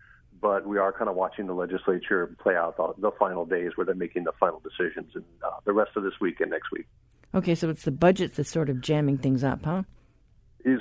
[0.40, 3.86] but we are kind of watching the legislature play out the, the final days where
[3.86, 6.86] they're making the final decisions, and uh, the rest of this week and next week.
[7.34, 9.82] Okay, so it's the budget that's sort of jamming things up, huh?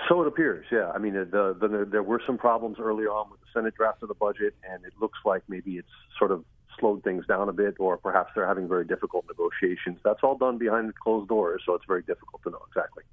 [0.09, 0.91] So it appears, yeah.
[0.93, 4.09] I mean, the, the, there were some problems early on with the Senate draft of
[4.09, 5.87] the budget, and it looks like maybe it's
[6.17, 6.43] sort of
[6.79, 9.99] slowed things down a bit, or perhaps they're having very difficult negotiations.
[10.03, 13.03] That's all done behind closed doors, so it's very difficult to know exactly.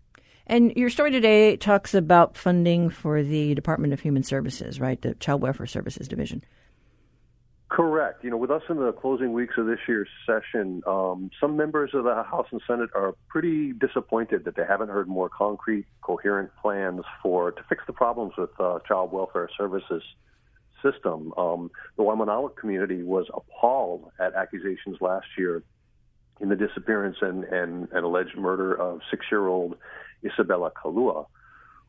[0.46, 5.00] And your story today talks about funding for the Department of Human Services, right?
[5.00, 6.44] The Child Welfare Services Division.
[7.74, 8.22] Correct.
[8.22, 11.90] You know, with us in the closing weeks of this year's session, um, some members
[11.92, 16.50] of the House and Senate are pretty disappointed that they haven't heard more concrete, coherent
[16.62, 20.04] plans for to fix the problems with uh, child welfare services
[20.84, 21.34] system.
[21.36, 25.64] Um, the Waimanalo community was appalled at accusations last year
[26.40, 29.74] in the disappearance and, and, and alleged murder of six-year-old
[30.24, 31.26] Isabella Kalua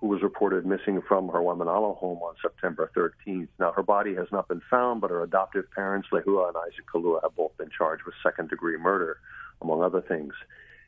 [0.06, 3.48] who was reported missing from her Waimanalo home on September 13th.
[3.60, 7.24] Now, her body has not been found, but her adoptive parents, Lehua and Isaac Kalua,
[7.24, 9.18] have both been charged with second degree murder,
[9.64, 10.36] among other things.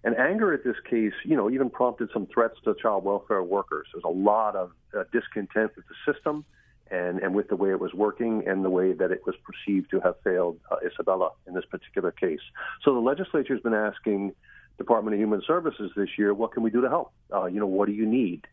[0.03, 3.87] And anger at this case, you know, even prompted some threats to child welfare workers.
[3.91, 6.45] There's a lot of uh, discontent with the system
[6.91, 9.89] and, and with the way it was working and the way that it was perceived
[9.89, 12.41] to have failed uh, Isabella in this particular case.
[12.83, 14.35] So the legislature has been asking
[14.77, 17.13] Department of Human Services this year, what can we do to help?
[17.33, 18.45] Uh, you know, what do you need?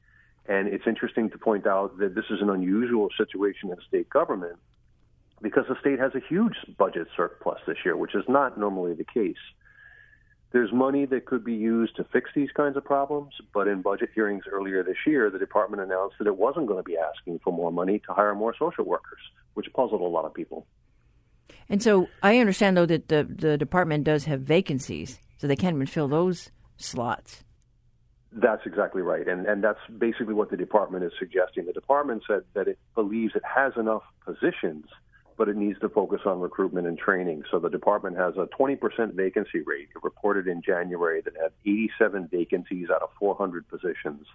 [0.46, 4.58] And it's interesting to point out that this is an unusual situation in state government
[5.40, 9.04] because the state has a huge budget surplus this year, which is not normally the
[9.04, 9.36] case.
[10.52, 14.10] There's money that could be used to fix these kinds of problems, but in budget
[14.14, 17.52] hearings earlier this year, the department announced that it wasn't going to be asking for
[17.52, 19.18] more money to hire more social workers,
[19.54, 20.66] which puzzled a lot of people.
[21.68, 25.74] And so I understand, though, that the, the department does have vacancies, so they can't
[25.74, 27.42] even fill those slots.
[28.36, 29.28] That's exactly right.
[29.28, 31.66] And, and that's basically what the department is suggesting.
[31.66, 34.86] The department said that it believes it has enough positions,
[35.36, 37.44] but it needs to focus on recruitment and training.
[37.48, 39.88] So the department has a 20% vacancy rate.
[39.94, 44.26] It reported in January that it had 87 vacancies out of 400 positions.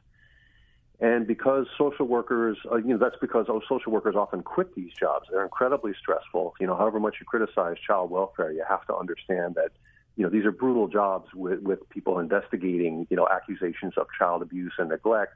[1.01, 4.91] And because social workers, uh, you know, that's because oh, social workers often quit these
[4.97, 5.27] jobs.
[5.29, 6.55] They're incredibly stressful.
[6.59, 9.71] You know, however much you criticize child welfare, you have to understand that
[10.19, 14.41] you know, these are brutal jobs with, with people investigating, you know, accusations of child
[14.41, 15.35] abuse and neglect.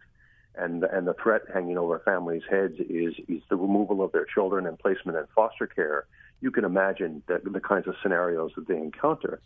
[0.55, 4.67] And, and the threat hanging over families' heads is, is the removal of their children
[4.67, 6.05] and placement in foster care.
[6.41, 9.39] You can imagine the, the kinds of scenarios that they encounter.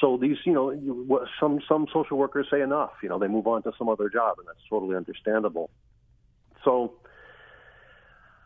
[0.00, 2.92] So these, you know, some some social workers say enough.
[3.02, 5.70] You know, they move on to some other job, and that's totally understandable.
[6.62, 6.92] So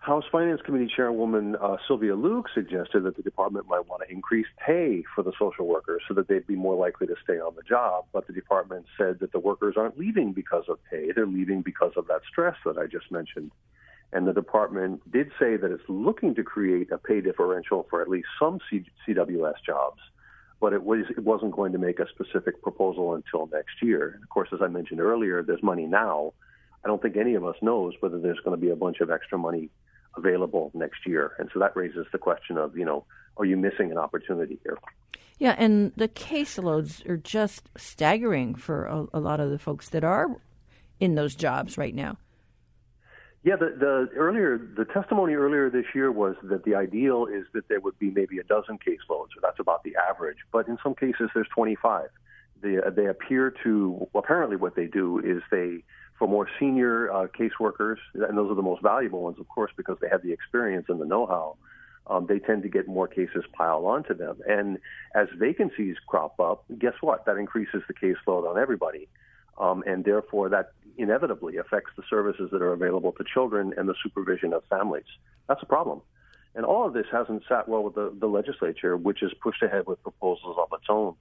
[0.03, 4.49] House Finance Committee Chairwoman uh, Sylvia Luke suggested that the department might want to increase
[4.59, 7.63] pay for the social workers so that they'd be more likely to stay on the
[7.63, 8.07] job.
[8.13, 11.93] But the department said that the workers aren't leaving because of pay, they're leaving because
[11.97, 13.53] of that stress that I just mentioned.
[14.13, 18.09] And the department did say that it's looking to create a pay differential for at
[18.09, 20.01] least some C- CWS jobs,
[20.61, 24.15] but it, was, it wasn't going to make a specific proposal until next year.
[24.15, 26.33] And of course, as I mentioned earlier, there's money now.
[26.85, 29.09] I don't think any of us knows whether there's going to be a bunch of
[29.09, 29.71] extra money
[30.17, 31.33] available next year.
[31.39, 33.05] And so that raises the question of, you know,
[33.37, 34.79] are you missing an opportunity here?
[35.39, 40.05] Yeah, and the caseloads are just staggering for a, a lot of the folks that
[40.05, 40.41] are
[41.01, 42.17] in those jobs right now.
[43.45, 47.67] Yeah, the, the earlier the testimony earlier this year was that the ideal is that
[47.69, 50.39] there would be maybe a dozen caseloads, or that's about the average.
[50.53, 52.09] But in some cases, there's 25.
[52.63, 55.83] They they appear to well, apparently what they do is they
[56.23, 59.97] for more senior uh, caseworkers, and those are the most valuable ones, of course, because
[60.01, 61.57] they have the experience and the know-how.
[62.07, 64.79] Um, they tend to get more cases piled onto them, and
[65.17, 67.27] as vacancies crop up, guess what?
[67.27, 69.09] That increases the caseload on everybody,
[69.59, 73.97] um, and therefore that inevitably affects the services that are available to children and the
[74.01, 75.11] supervision of families.
[75.49, 76.03] That's a problem.
[76.55, 79.89] And all of this hasn't sat well with the, the legislature, which has pushed ahead
[79.89, 81.15] with proposals of its own.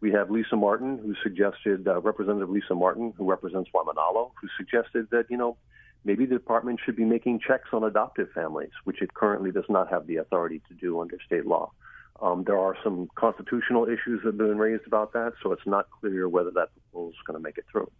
[0.00, 5.08] We have Lisa Martin, who suggested, uh, Representative Lisa Martin, who represents Waimanalo, who suggested
[5.10, 5.56] that, you know,
[6.04, 9.90] maybe the department should be making checks on adoptive families, which it currently does not
[9.90, 11.72] have the authority to do under state law.
[12.20, 15.88] Um, there are some constitutional issues that have been raised about that, so it's not
[16.00, 17.90] clear whether that proposal is going to make it through.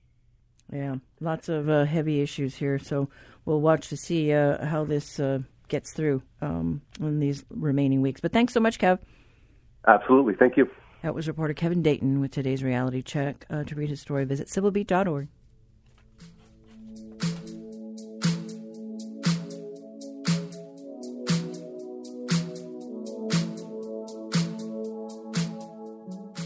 [0.73, 2.79] Yeah, lots of uh, heavy issues here.
[2.79, 3.09] So
[3.45, 5.39] we'll watch to see uh, how this uh,
[5.69, 8.21] gets through um, in these remaining weeks.
[8.21, 8.99] But thanks so much, Kev.
[9.87, 10.35] Absolutely.
[10.35, 10.69] Thank you.
[11.03, 13.47] That was reporter Kevin Dayton with today's reality check.
[13.49, 15.29] Uh, to read his story, visit civilbeat.org.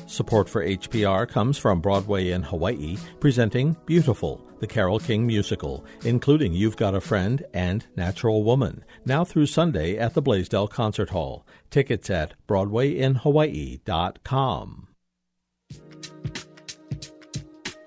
[0.07, 6.55] Support for HPR comes from Broadway in Hawaii, presenting Beautiful, the Carole King musical, including
[6.55, 11.45] You've Got a Friend and Natural Woman, now through Sunday at the Blaisdell Concert Hall.
[11.69, 14.87] Tickets at BroadwayInHawaii.com.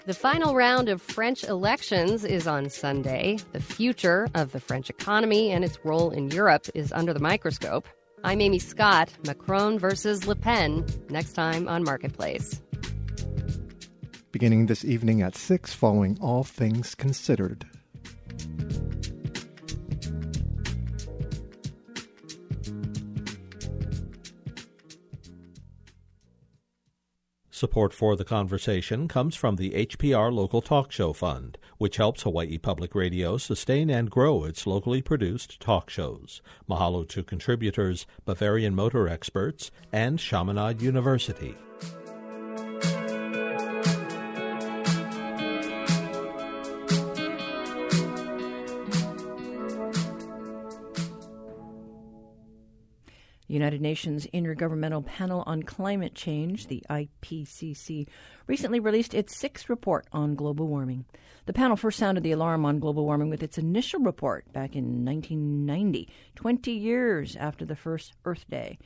[0.06, 3.38] The final round of French elections is on Sunday.
[3.54, 7.88] The future of the French economy and its role in Europe is under the microscope.
[8.26, 9.10] I'm Amy Scott.
[9.26, 12.62] Macron versus Le Pen, next time on Marketplace.
[14.36, 17.66] Beginning this evening at 6 following All Things Considered.
[27.50, 32.58] Support for the conversation comes from the HPR Local Talk Show Fund, which helps Hawaii
[32.58, 36.42] Public Radio sustain and grow its locally produced talk shows.
[36.70, 41.56] Mahalo to contributors, Bavarian Motor Experts, and Chaminade University.
[53.66, 58.08] United Nations Intergovernmental Panel on Climate Change, the IPCC,
[58.46, 61.04] recently released its sixth report on global warming.
[61.48, 65.04] The panel first sounded the alarm on global warming with its initial report back in
[65.04, 68.78] 1990, 20 years after the first Earth Day.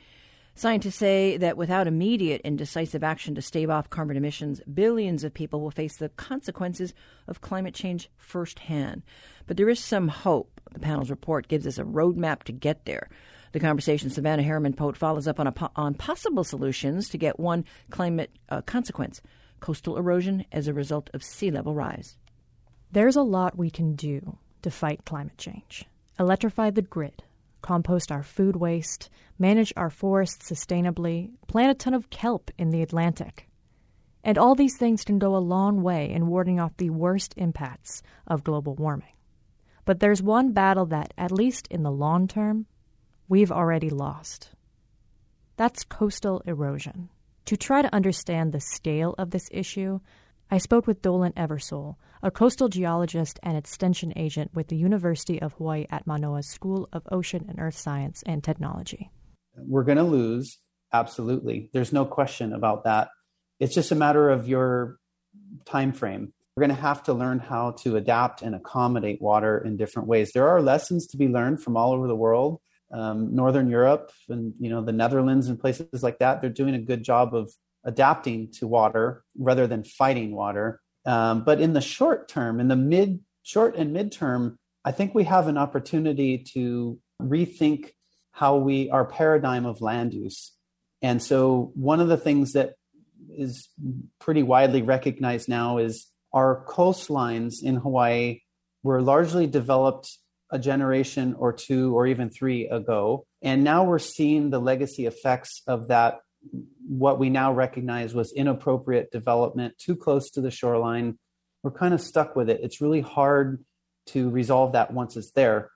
[0.54, 5.34] Scientists say that without immediate and decisive action to stave off carbon emissions, billions of
[5.34, 6.94] people will face the consequences
[7.28, 9.02] of climate change firsthand.
[9.46, 10.58] But there is some hope.
[10.72, 13.10] The panel's report gives us a roadmap to get there.
[13.52, 17.64] The conversation Savannah Harriman Pote follows up on, a, on possible solutions to get one
[17.90, 19.20] climate uh, consequence
[19.58, 22.16] coastal erosion as a result of sea level rise.
[22.92, 25.84] There's a lot we can do to fight climate change.
[26.18, 27.22] Electrify the grid,
[27.62, 32.82] compost our food waste, manage our forests sustainably, plant a ton of kelp in the
[32.82, 33.48] Atlantic.
[34.22, 38.02] And all these things can go a long way in warding off the worst impacts
[38.26, 39.14] of global warming.
[39.84, 42.66] But there's one battle that, at least in the long term,
[43.30, 44.50] we've already lost.
[45.56, 47.10] That's coastal erosion.
[47.46, 50.00] To try to understand the scale of this issue,
[50.50, 55.52] I spoke with Dolan Eversole, a coastal geologist and extension agent with the University of
[55.54, 59.12] Hawaii at Manoa's School of Ocean and Earth Science and Technology.
[59.56, 60.58] We're going to lose,
[60.92, 61.70] absolutely.
[61.72, 63.10] There's no question about that.
[63.60, 64.96] It's just a matter of your
[65.66, 66.32] time frame.
[66.56, 70.32] We're going to have to learn how to adapt and accommodate water in different ways.
[70.32, 72.60] There are lessons to be learned from all over the world
[72.92, 76.40] um, Northern Europe and you know the Netherlands and places like that.
[76.40, 77.52] They're doing a good job of
[77.84, 80.80] adapting to water rather than fighting water.
[81.06, 85.24] Um, but in the short term, in the mid, short and midterm, I think we
[85.24, 87.90] have an opportunity to rethink
[88.32, 90.52] how we our paradigm of land use.
[91.02, 92.74] And so one of the things that
[93.36, 93.68] is
[94.18, 98.40] pretty widely recognized now is our coastlines in Hawaii
[98.82, 100.16] were largely developed
[100.50, 103.24] a generation or two or even three ago.
[103.42, 106.18] And now we're seeing the legacy effects of that,
[106.88, 111.18] what we now recognize was inappropriate development, too close to the shoreline.
[111.62, 112.60] We're kind of stuck with it.
[112.62, 113.64] It's really hard
[114.06, 115.70] to resolve that once it's there.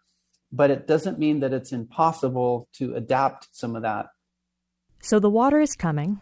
[0.51, 4.07] But it doesn't mean that it's impossible to adapt some of that.
[5.01, 6.21] So the water is coming,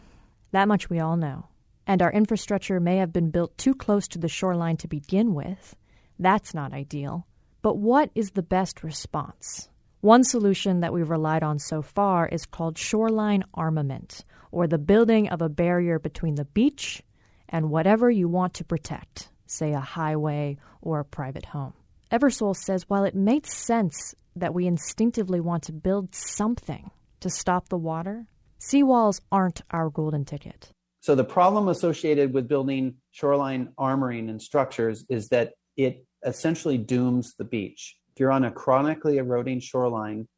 [0.50, 1.46] That much we all know.
[1.86, 5.76] And our infrastructure may have been built too close to the shoreline to begin with.
[6.18, 7.26] That's not ideal.
[7.62, 9.68] But what is the best response?
[10.00, 15.28] One solution that we've relied on so far is called shoreline armament, or the building
[15.28, 17.02] of a barrier between the beach
[17.48, 21.72] and whatever you want to protect, say a highway or a private home.
[22.10, 26.90] Eversole says while it makes sense that we instinctively want to build something
[27.20, 28.26] to stop the water,
[28.60, 30.72] seawalls aren't our golden ticket.
[31.00, 37.34] So the problem associated with building shoreline armoring and structures is that it essentially dooms
[37.36, 37.96] the beach.
[38.12, 40.28] If you're on a chronically eroding shoreline,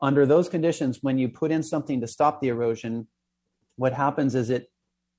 [0.00, 3.08] under those conditions, when you put in something to stop the erosion,
[3.76, 4.70] what happens is it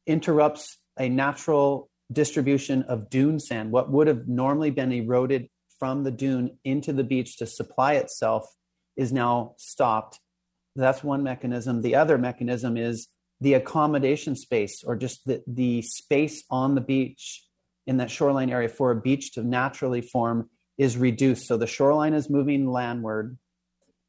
[0.07, 3.71] interrupts a natural distribution of dune sand.
[3.71, 8.45] What would have normally been eroded from the dune into the beach to supply itself
[8.97, 10.19] is now stopped.
[10.75, 11.81] That's one mechanism.
[11.81, 13.07] The other mechanism is
[13.39, 17.45] the accommodation space or just the, the space on the beach
[17.89, 21.47] in that shoreline area for a beach to naturally form is reduced.
[21.47, 23.35] So the shoreline is moving landward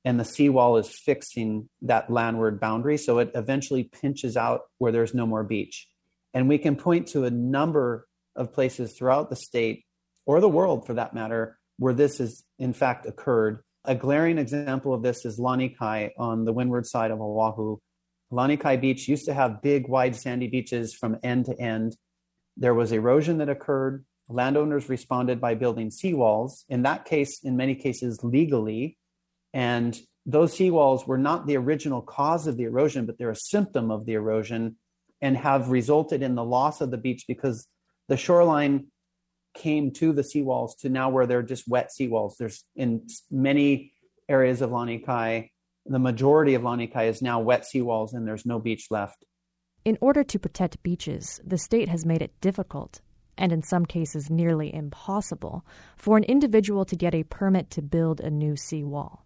[0.05, 2.99] and the seawall is fixing that landward boundary.
[2.99, 5.89] So it eventually pinches out where there's no more beach.
[6.35, 8.07] And we can point to a number
[8.37, 9.87] of places throughout the state
[10.27, 13.63] or the world for that matter where this has in fact occurred.
[13.87, 17.79] A glaring example of this is Lanikai on the windward side of Oahu.
[18.31, 21.97] Lanikai Beach used to have big, wide, sandy beaches from end to end.
[22.61, 24.05] There was erosion that occurred.
[24.29, 28.97] Landowners responded by building seawalls, in that case, in many cases, legally.
[29.53, 33.91] And those seawalls were not the original cause of the erosion, but they're a symptom
[33.91, 34.77] of the erosion
[35.21, 37.67] and have resulted in the loss of the beach because
[38.09, 38.87] the shoreline
[39.55, 42.37] came to the seawalls to now where they're just wet seawalls.
[42.39, 43.93] There's in many
[44.29, 45.51] areas of Lanikai,
[45.87, 49.25] the majority of Lanikai is now wet seawalls and there's no beach left.
[49.85, 53.01] In order to protect beaches, the state has made it difficult,
[53.39, 55.65] and in some cases nearly impossible,
[55.97, 59.25] for an individual to get a permit to build a new seawall.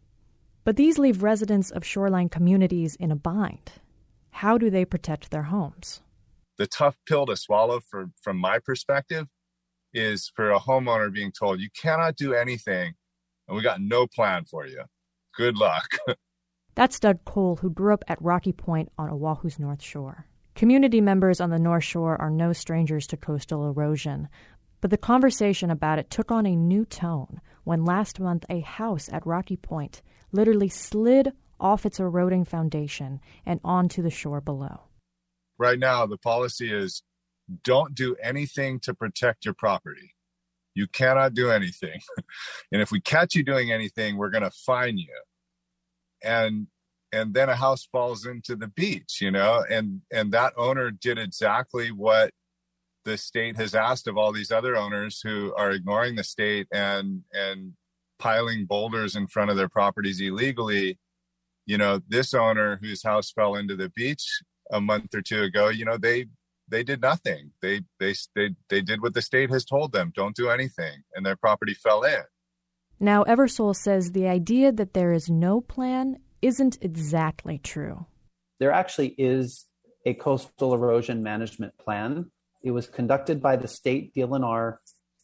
[0.63, 3.73] But these leave residents of shoreline communities in a bind.
[4.31, 6.03] How do they protect their homes?
[6.57, 9.27] The tough pill to swallow for, from my perspective
[9.93, 12.95] is for a homeowner being told, you cannot do anything
[13.49, 14.85] and we got no plan for you.
[15.37, 15.89] Good luck.
[16.77, 20.27] That's Doug Cole, who grew up at Rocky Point on Oahu's North Shore.
[20.55, 24.29] Community members on the North Shore are no strangers to coastal erosion,
[24.81, 29.09] but the conversation about it took on a new tone when last month a house
[29.13, 30.01] at Rocky Point
[30.31, 34.83] literally slid off its eroding foundation and onto the shore below.
[35.59, 37.03] Right now, the policy is
[37.65, 40.15] don't do anything to protect your property.
[40.75, 41.99] You cannot do anything.
[42.73, 45.15] and if we catch you doing anything, we're going to fine you.
[46.23, 46.69] And
[47.15, 51.19] and then a house falls into the beach, you know, and and that owner did
[51.19, 52.33] exactly what
[53.05, 57.23] the state has asked of all these other owners who are ignoring the state and
[57.33, 57.75] and
[58.19, 60.99] piling boulders in front of their properties illegally.
[61.67, 64.27] You know this owner whose house fell into the beach
[64.73, 66.27] a month or two ago you know they
[66.69, 67.53] they did nothing.
[67.63, 71.25] They they they, they did what the state has told them don't do anything and
[71.25, 72.25] their property fell in.
[72.99, 78.07] Now Eversole says the idea that there is no plan isn't exactly true
[78.61, 79.67] there actually is
[80.07, 82.31] a coastal erosion management plan
[82.65, 84.79] it was conducted by the state DLNR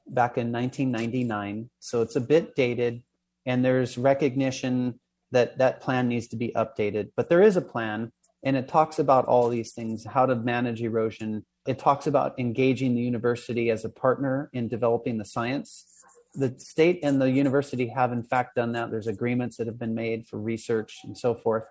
[0.06, 3.02] back in 1999, so it's a bit dated,
[3.46, 5.00] and there's recognition
[5.30, 7.10] that that plan needs to be updated.
[7.16, 8.12] But there is a plan,
[8.44, 11.46] and it talks about all these things how to manage erosion.
[11.66, 15.86] It talks about engaging the university as a partner in developing the science.
[16.34, 18.90] The state and the university have, in fact, done that.
[18.90, 21.64] There's agreements that have been made for research and so forth.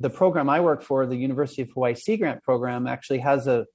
[0.00, 3.66] The program I work for, the University of Hawaii Sea Grant program, actually has a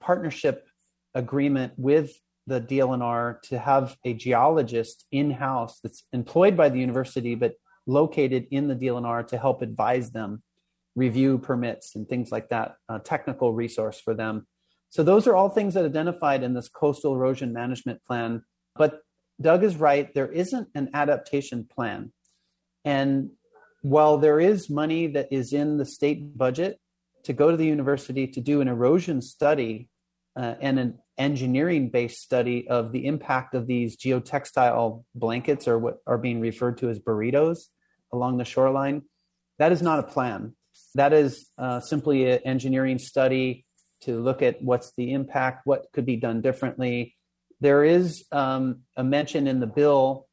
[0.00, 0.66] partnership
[1.14, 7.34] agreement with the DLNR to have a geologist in house that's employed by the university
[7.34, 7.54] but
[7.86, 10.42] located in the DLNR to help advise them,
[10.94, 14.46] review permits and things like that, a technical resource for them.
[14.90, 18.42] So those are all things that identified in this coastal erosion management plan.
[18.76, 19.00] But
[19.40, 22.12] Doug is right, there isn't an adaptation plan.
[22.84, 23.30] And
[23.82, 26.78] while there is money that is in the state budget
[27.24, 29.88] to go to the university to do an erosion study
[30.36, 35.98] uh, and an engineering based study of the impact of these geotextile blankets or what
[36.06, 37.58] are being referred to as burritos
[38.12, 39.02] along the shoreline.
[39.58, 40.54] That is not a plan.
[40.94, 43.64] That is uh, simply an engineering study
[44.02, 47.15] to look at what's the impact, what could be done differently.
[47.60, 50.26] There is um, a mention in the bill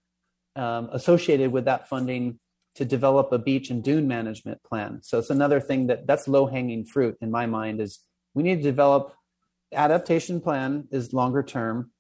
[0.56, 2.40] um, associated with that funding
[2.76, 5.00] to develop a beach and dune management plan.
[5.04, 8.00] So it's another thing that that's low hanging fruit in my mind is
[8.34, 9.14] We need to develop
[9.74, 11.92] adaptation plan is longer term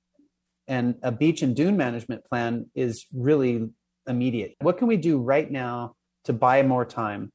[0.67, 3.69] and a beach and dune management plan is really
[4.07, 4.55] immediate.
[4.61, 5.95] What can we do right now
[6.25, 7.31] to buy more time?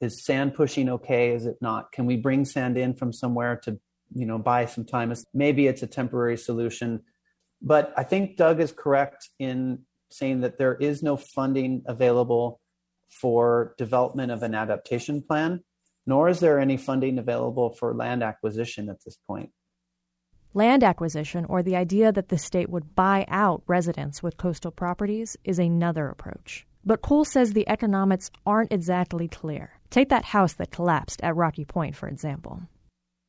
[0.00, 1.32] Is sand pushing okay?
[1.32, 1.92] Is it not?
[1.92, 3.78] Can we bring sand in from somewhere to,
[4.14, 5.12] you know, buy some time?
[5.34, 7.02] Maybe it's a temporary solution.
[7.62, 9.80] But I think Doug is correct in
[10.10, 12.60] saying that there is no funding available
[13.10, 15.62] for development of an adaptation plan,
[16.06, 19.50] nor is there any funding available for land acquisition at this point.
[20.52, 25.36] Land acquisition, or the idea that the state would buy out residents with coastal properties,
[25.44, 26.66] is another approach.
[26.84, 29.78] But Cole says the economics aren't exactly clear.
[29.90, 32.62] Take that house that collapsed at Rocky Point, for example.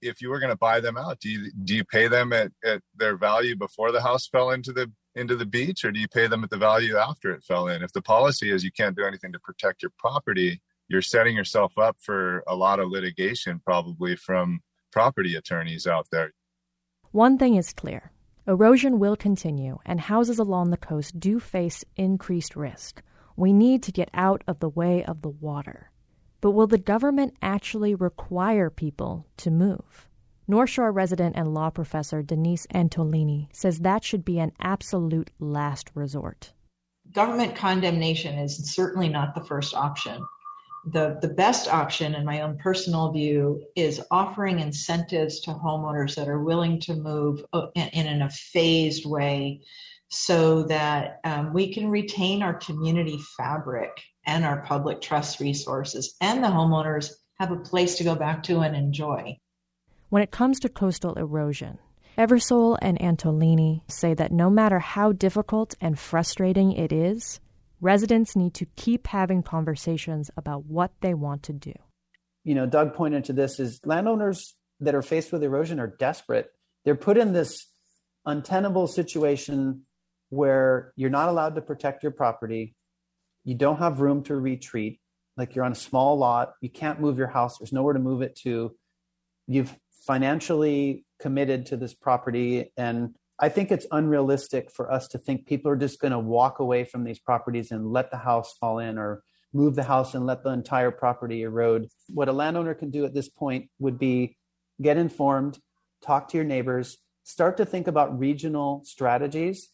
[0.01, 2.51] If you were going to buy them out, do you do you pay them at,
[2.63, 6.07] at their value before the house fell into the into the beach, or do you
[6.07, 7.83] pay them at the value after it fell in?
[7.83, 11.77] If the policy is you can't do anything to protect your property, you're setting yourself
[11.77, 16.33] up for a lot of litigation, probably from property attorneys out there.
[17.11, 18.11] One thing is clear
[18.47, 23.01] erosion will continue, and houses along the coast do face increased risk.
[23.35, 25.90] We need to get out of the way of the water.
[26.41, 30.09] But will the government actually require people to move?
[30.47, 35.91] North Shore resident and law professor Denise Antolini says that should be an absolute last
[35.93, 36.51] resort.
[37.13, 40.21] Government condemnation is certainly not the first option
[40.85, 46.27] the, the best option, in my own personal view, is offering incentives to homeowners that
[46.27, 49.61] are willing to move uh, in, in a phased way
[50.09, 53.91] so that um, we can retain our community fabric
[54.25, 58.59] and our public trust resources, and the homeowners have a place to go back to
[58.59, 59.37] and enjoy.
[60.09, 61.79] When it comes to coastal erosion,
[62.17, 67.39] Eversole and Antolini say that no matter how difficult and frustrating it is,
[67.79, 71.73] residents need to keep having conversations about what they want to do.
[72.43, 76.49] You know, Doug pointed to this is landowners that are faced with erosion are desperate.
[76.83, 77.67] They're put in this
[78.25, 79.83] untenable situation
[80.29, 82.75] where you're not allowed to protect your property.
[83.43, 84.99] You don't have room to retreat.
[85.37, 88.21] Like you're on a small lot, you can't move your house, there's nowhere to move
[88.21, 88.75] it to.
[89.47, 89.75] You've
[90.05, 95.71] financially committed to this property and I think it's unrealistic for us to think people
[95.71, 98.99] are just going to walk away from these properties and let the house fall in
[98.99, 101.87] or move the house and let the entire property erode.
[102.07, 104.37] What a landowner can do at this point would be
[104.79, 105.57] get informed,
[106.03, 109.69] talk to your neighbors, start to think about regional strategies.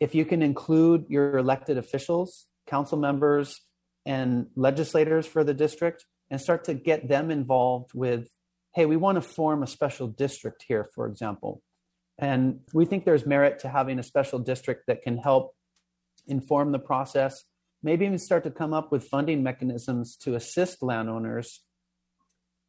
[0.00, 3.60] If you can include your elected officials, council members,
[4.04, 8.28] and legislators for the district, and start to get them involved with,
[8.74, 11.62] hey, we want to form a special district here, for example.
[12.18, 15.54] And we think there's merit to having a special district that can help
[16.26, 17.44] inform the process,
[17.82, 21.62] maybe even start to come up with funding mechanisms to assist landowners,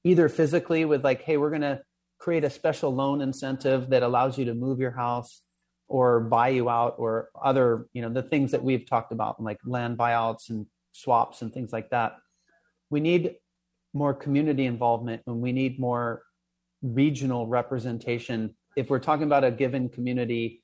[0.03, 1.81] either physically with, like, hey, we're going to
[2.19, 5.41] create a special loan incentive that allows you to move your house
[5.87, 9.59] or buy you out or other you know the things that we've talked about like
[9.65, 12.17] land buyouts and swaps and things like that
[12.89, 13.35] we need
[13.93, 16.23] more community involvement and we need more
[16.81, 20.61] regional representation if we're talking about a given community,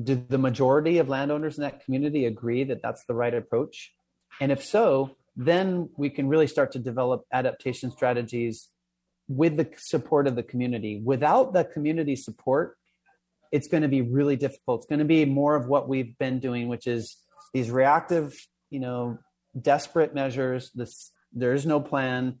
[0.00, 3.92] do the majority of landowners in that community agree that that's the right approach?
[4.40, 8.68] And if so, then we can really start to develop adaptation strategies
[9.26, 11.02] with the support of the community.
[11.04, 12.78] Without the community support,
[13.52, 14.80] it's going to be really difficult.
[14.80, 17.16] It's going to be more of what we've been doing, which is
[17.52, 18.34] these reactive,
[18.70, 19.18] you know,
[19.60, 20.70] desperate measures.
[20.74, 22.38] This there is no plan,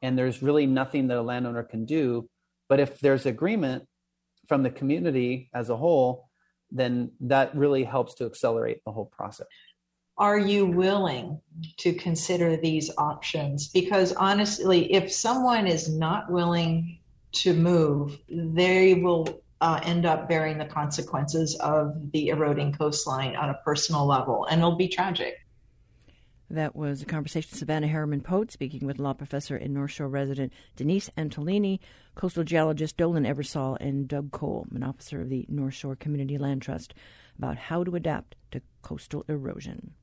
[0.00, 2.28] and there's really nothing that a landowner can do.
[2.68, 3.86] But if there's agreement,
[4.48, 6.28] from the community as a whole,
[6.70, 9.46] then that really helps to accelerate the whole process.
[10.18, 11.40] Are you willing
[11.78, 13.68] to consider these options?
[13.68, 16.98] Because honestly, if someone is not willing
[17.32, 23.48] to move, they will uh, end up bearing the consequences of the eroding coastline on
[23.48, 25.36] a personal level, and it'll be tragic.
[26.50, 30.52] That was a conversation Savannah Harriman Pote speaking with law professor and North Shore resident
[30.74, 31.78] Denise Antolini,
[32.16, 36.60] coastal geologist Dolan Eversole, and Doug Cole, an officer of the North Shore Community Land
[36.60, 36.92] Trust,
[37.38, 39.94] about how to adapt to coastal erosion.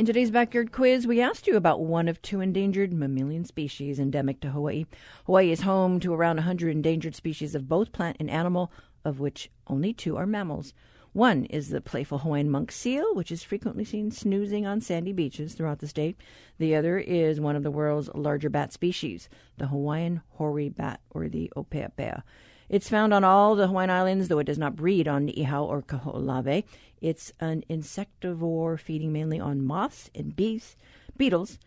[0.00, 4.40] In today's backyard quiz, we asked you about one of two endangered mammalian species endemic
[4.40, 4.86] to Hawaii.
[5.26, 8.72] Hawaii is home to around 100 endangered species of both plant and animal,
[9.04, 10.72] of which only two are mammals.
[11.12, 15.52] One is the playful Hawaiian monk seal, which is frequently seen snoozing on sandy beaches
[15.52, 16.16] throughout the state.
[16.56, 19.28] The other is one of the world's larger bat species,
[19.58, 22.22] the Hawaiian hoary bat, or the opeapea.
[22.70, 25.82] It's found on all the Hawaiian Islands, though it does not breed on Niihau or
[25.82, 26.62] Kaho'olawe.
[27.00, 30.76] It's an insectivore feeding mainly on moths and bees,
[31.16, 31.58] beetles,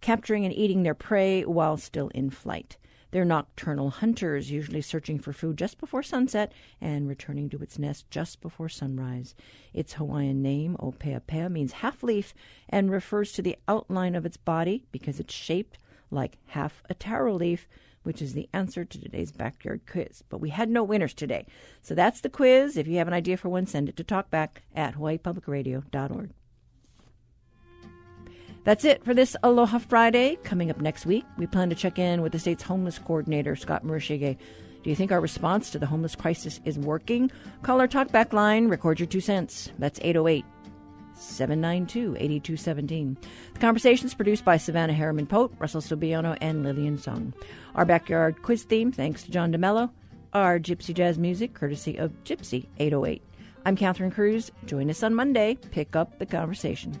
[0.00, 2.76] capturing and eating their prey while still in flight.
[3.10, 8.08] They're nocturnal hunters, usually searching for food just before sunset and returning to its nest
[8.08, 9.34] just before sunrise.
[9.72, 12.32] Its Hawaiian name, Opeapea, means half leaf
[12.68, 15.78] and refers to the outline of its body because it's shaped
[16.12, 17.66] like half a taro leaf,
[18.04, 20.22] which is the answer to today's backyard quiz.
[20.28, 21.46] But we had no winners today.
[21.82, 22.76] So that's the quiz.
[22.76, 26.30] If you have an idea for one, send it to talkback at hawaiipublicradio.org.
[28.64, 30.36] That's it for this Aloha Friday.
[30.42, 33.84] Coming up next week, we plan to check in with the state's homeless coordinator, Scott
[33.84, 34.38] Murashige.
[34.82, 37.30] Do you think our response to the homeless crisis is working?
[37.62, 39.70] Call our talkback line, record your two cents.
[39.78, 40.44] That's 808
[41.14, 43.16] 792 8217.
[43.54, 47.32] The conversation is produced by Savannah Harriman Pote, Russell Subiono, and Lillian Sung.
[47.74, 49.90] Our backyard quiz theme, thanks to John DeMello.
[50.32, 53.22] Our gypsy jazz music, courtesy of Gypsy 808.
[53.64, 54.50] I'm Catherine Cruz.
[54.66, 55.56] Join us on Monday.
[55.70, 57.00] Pick up the conversation.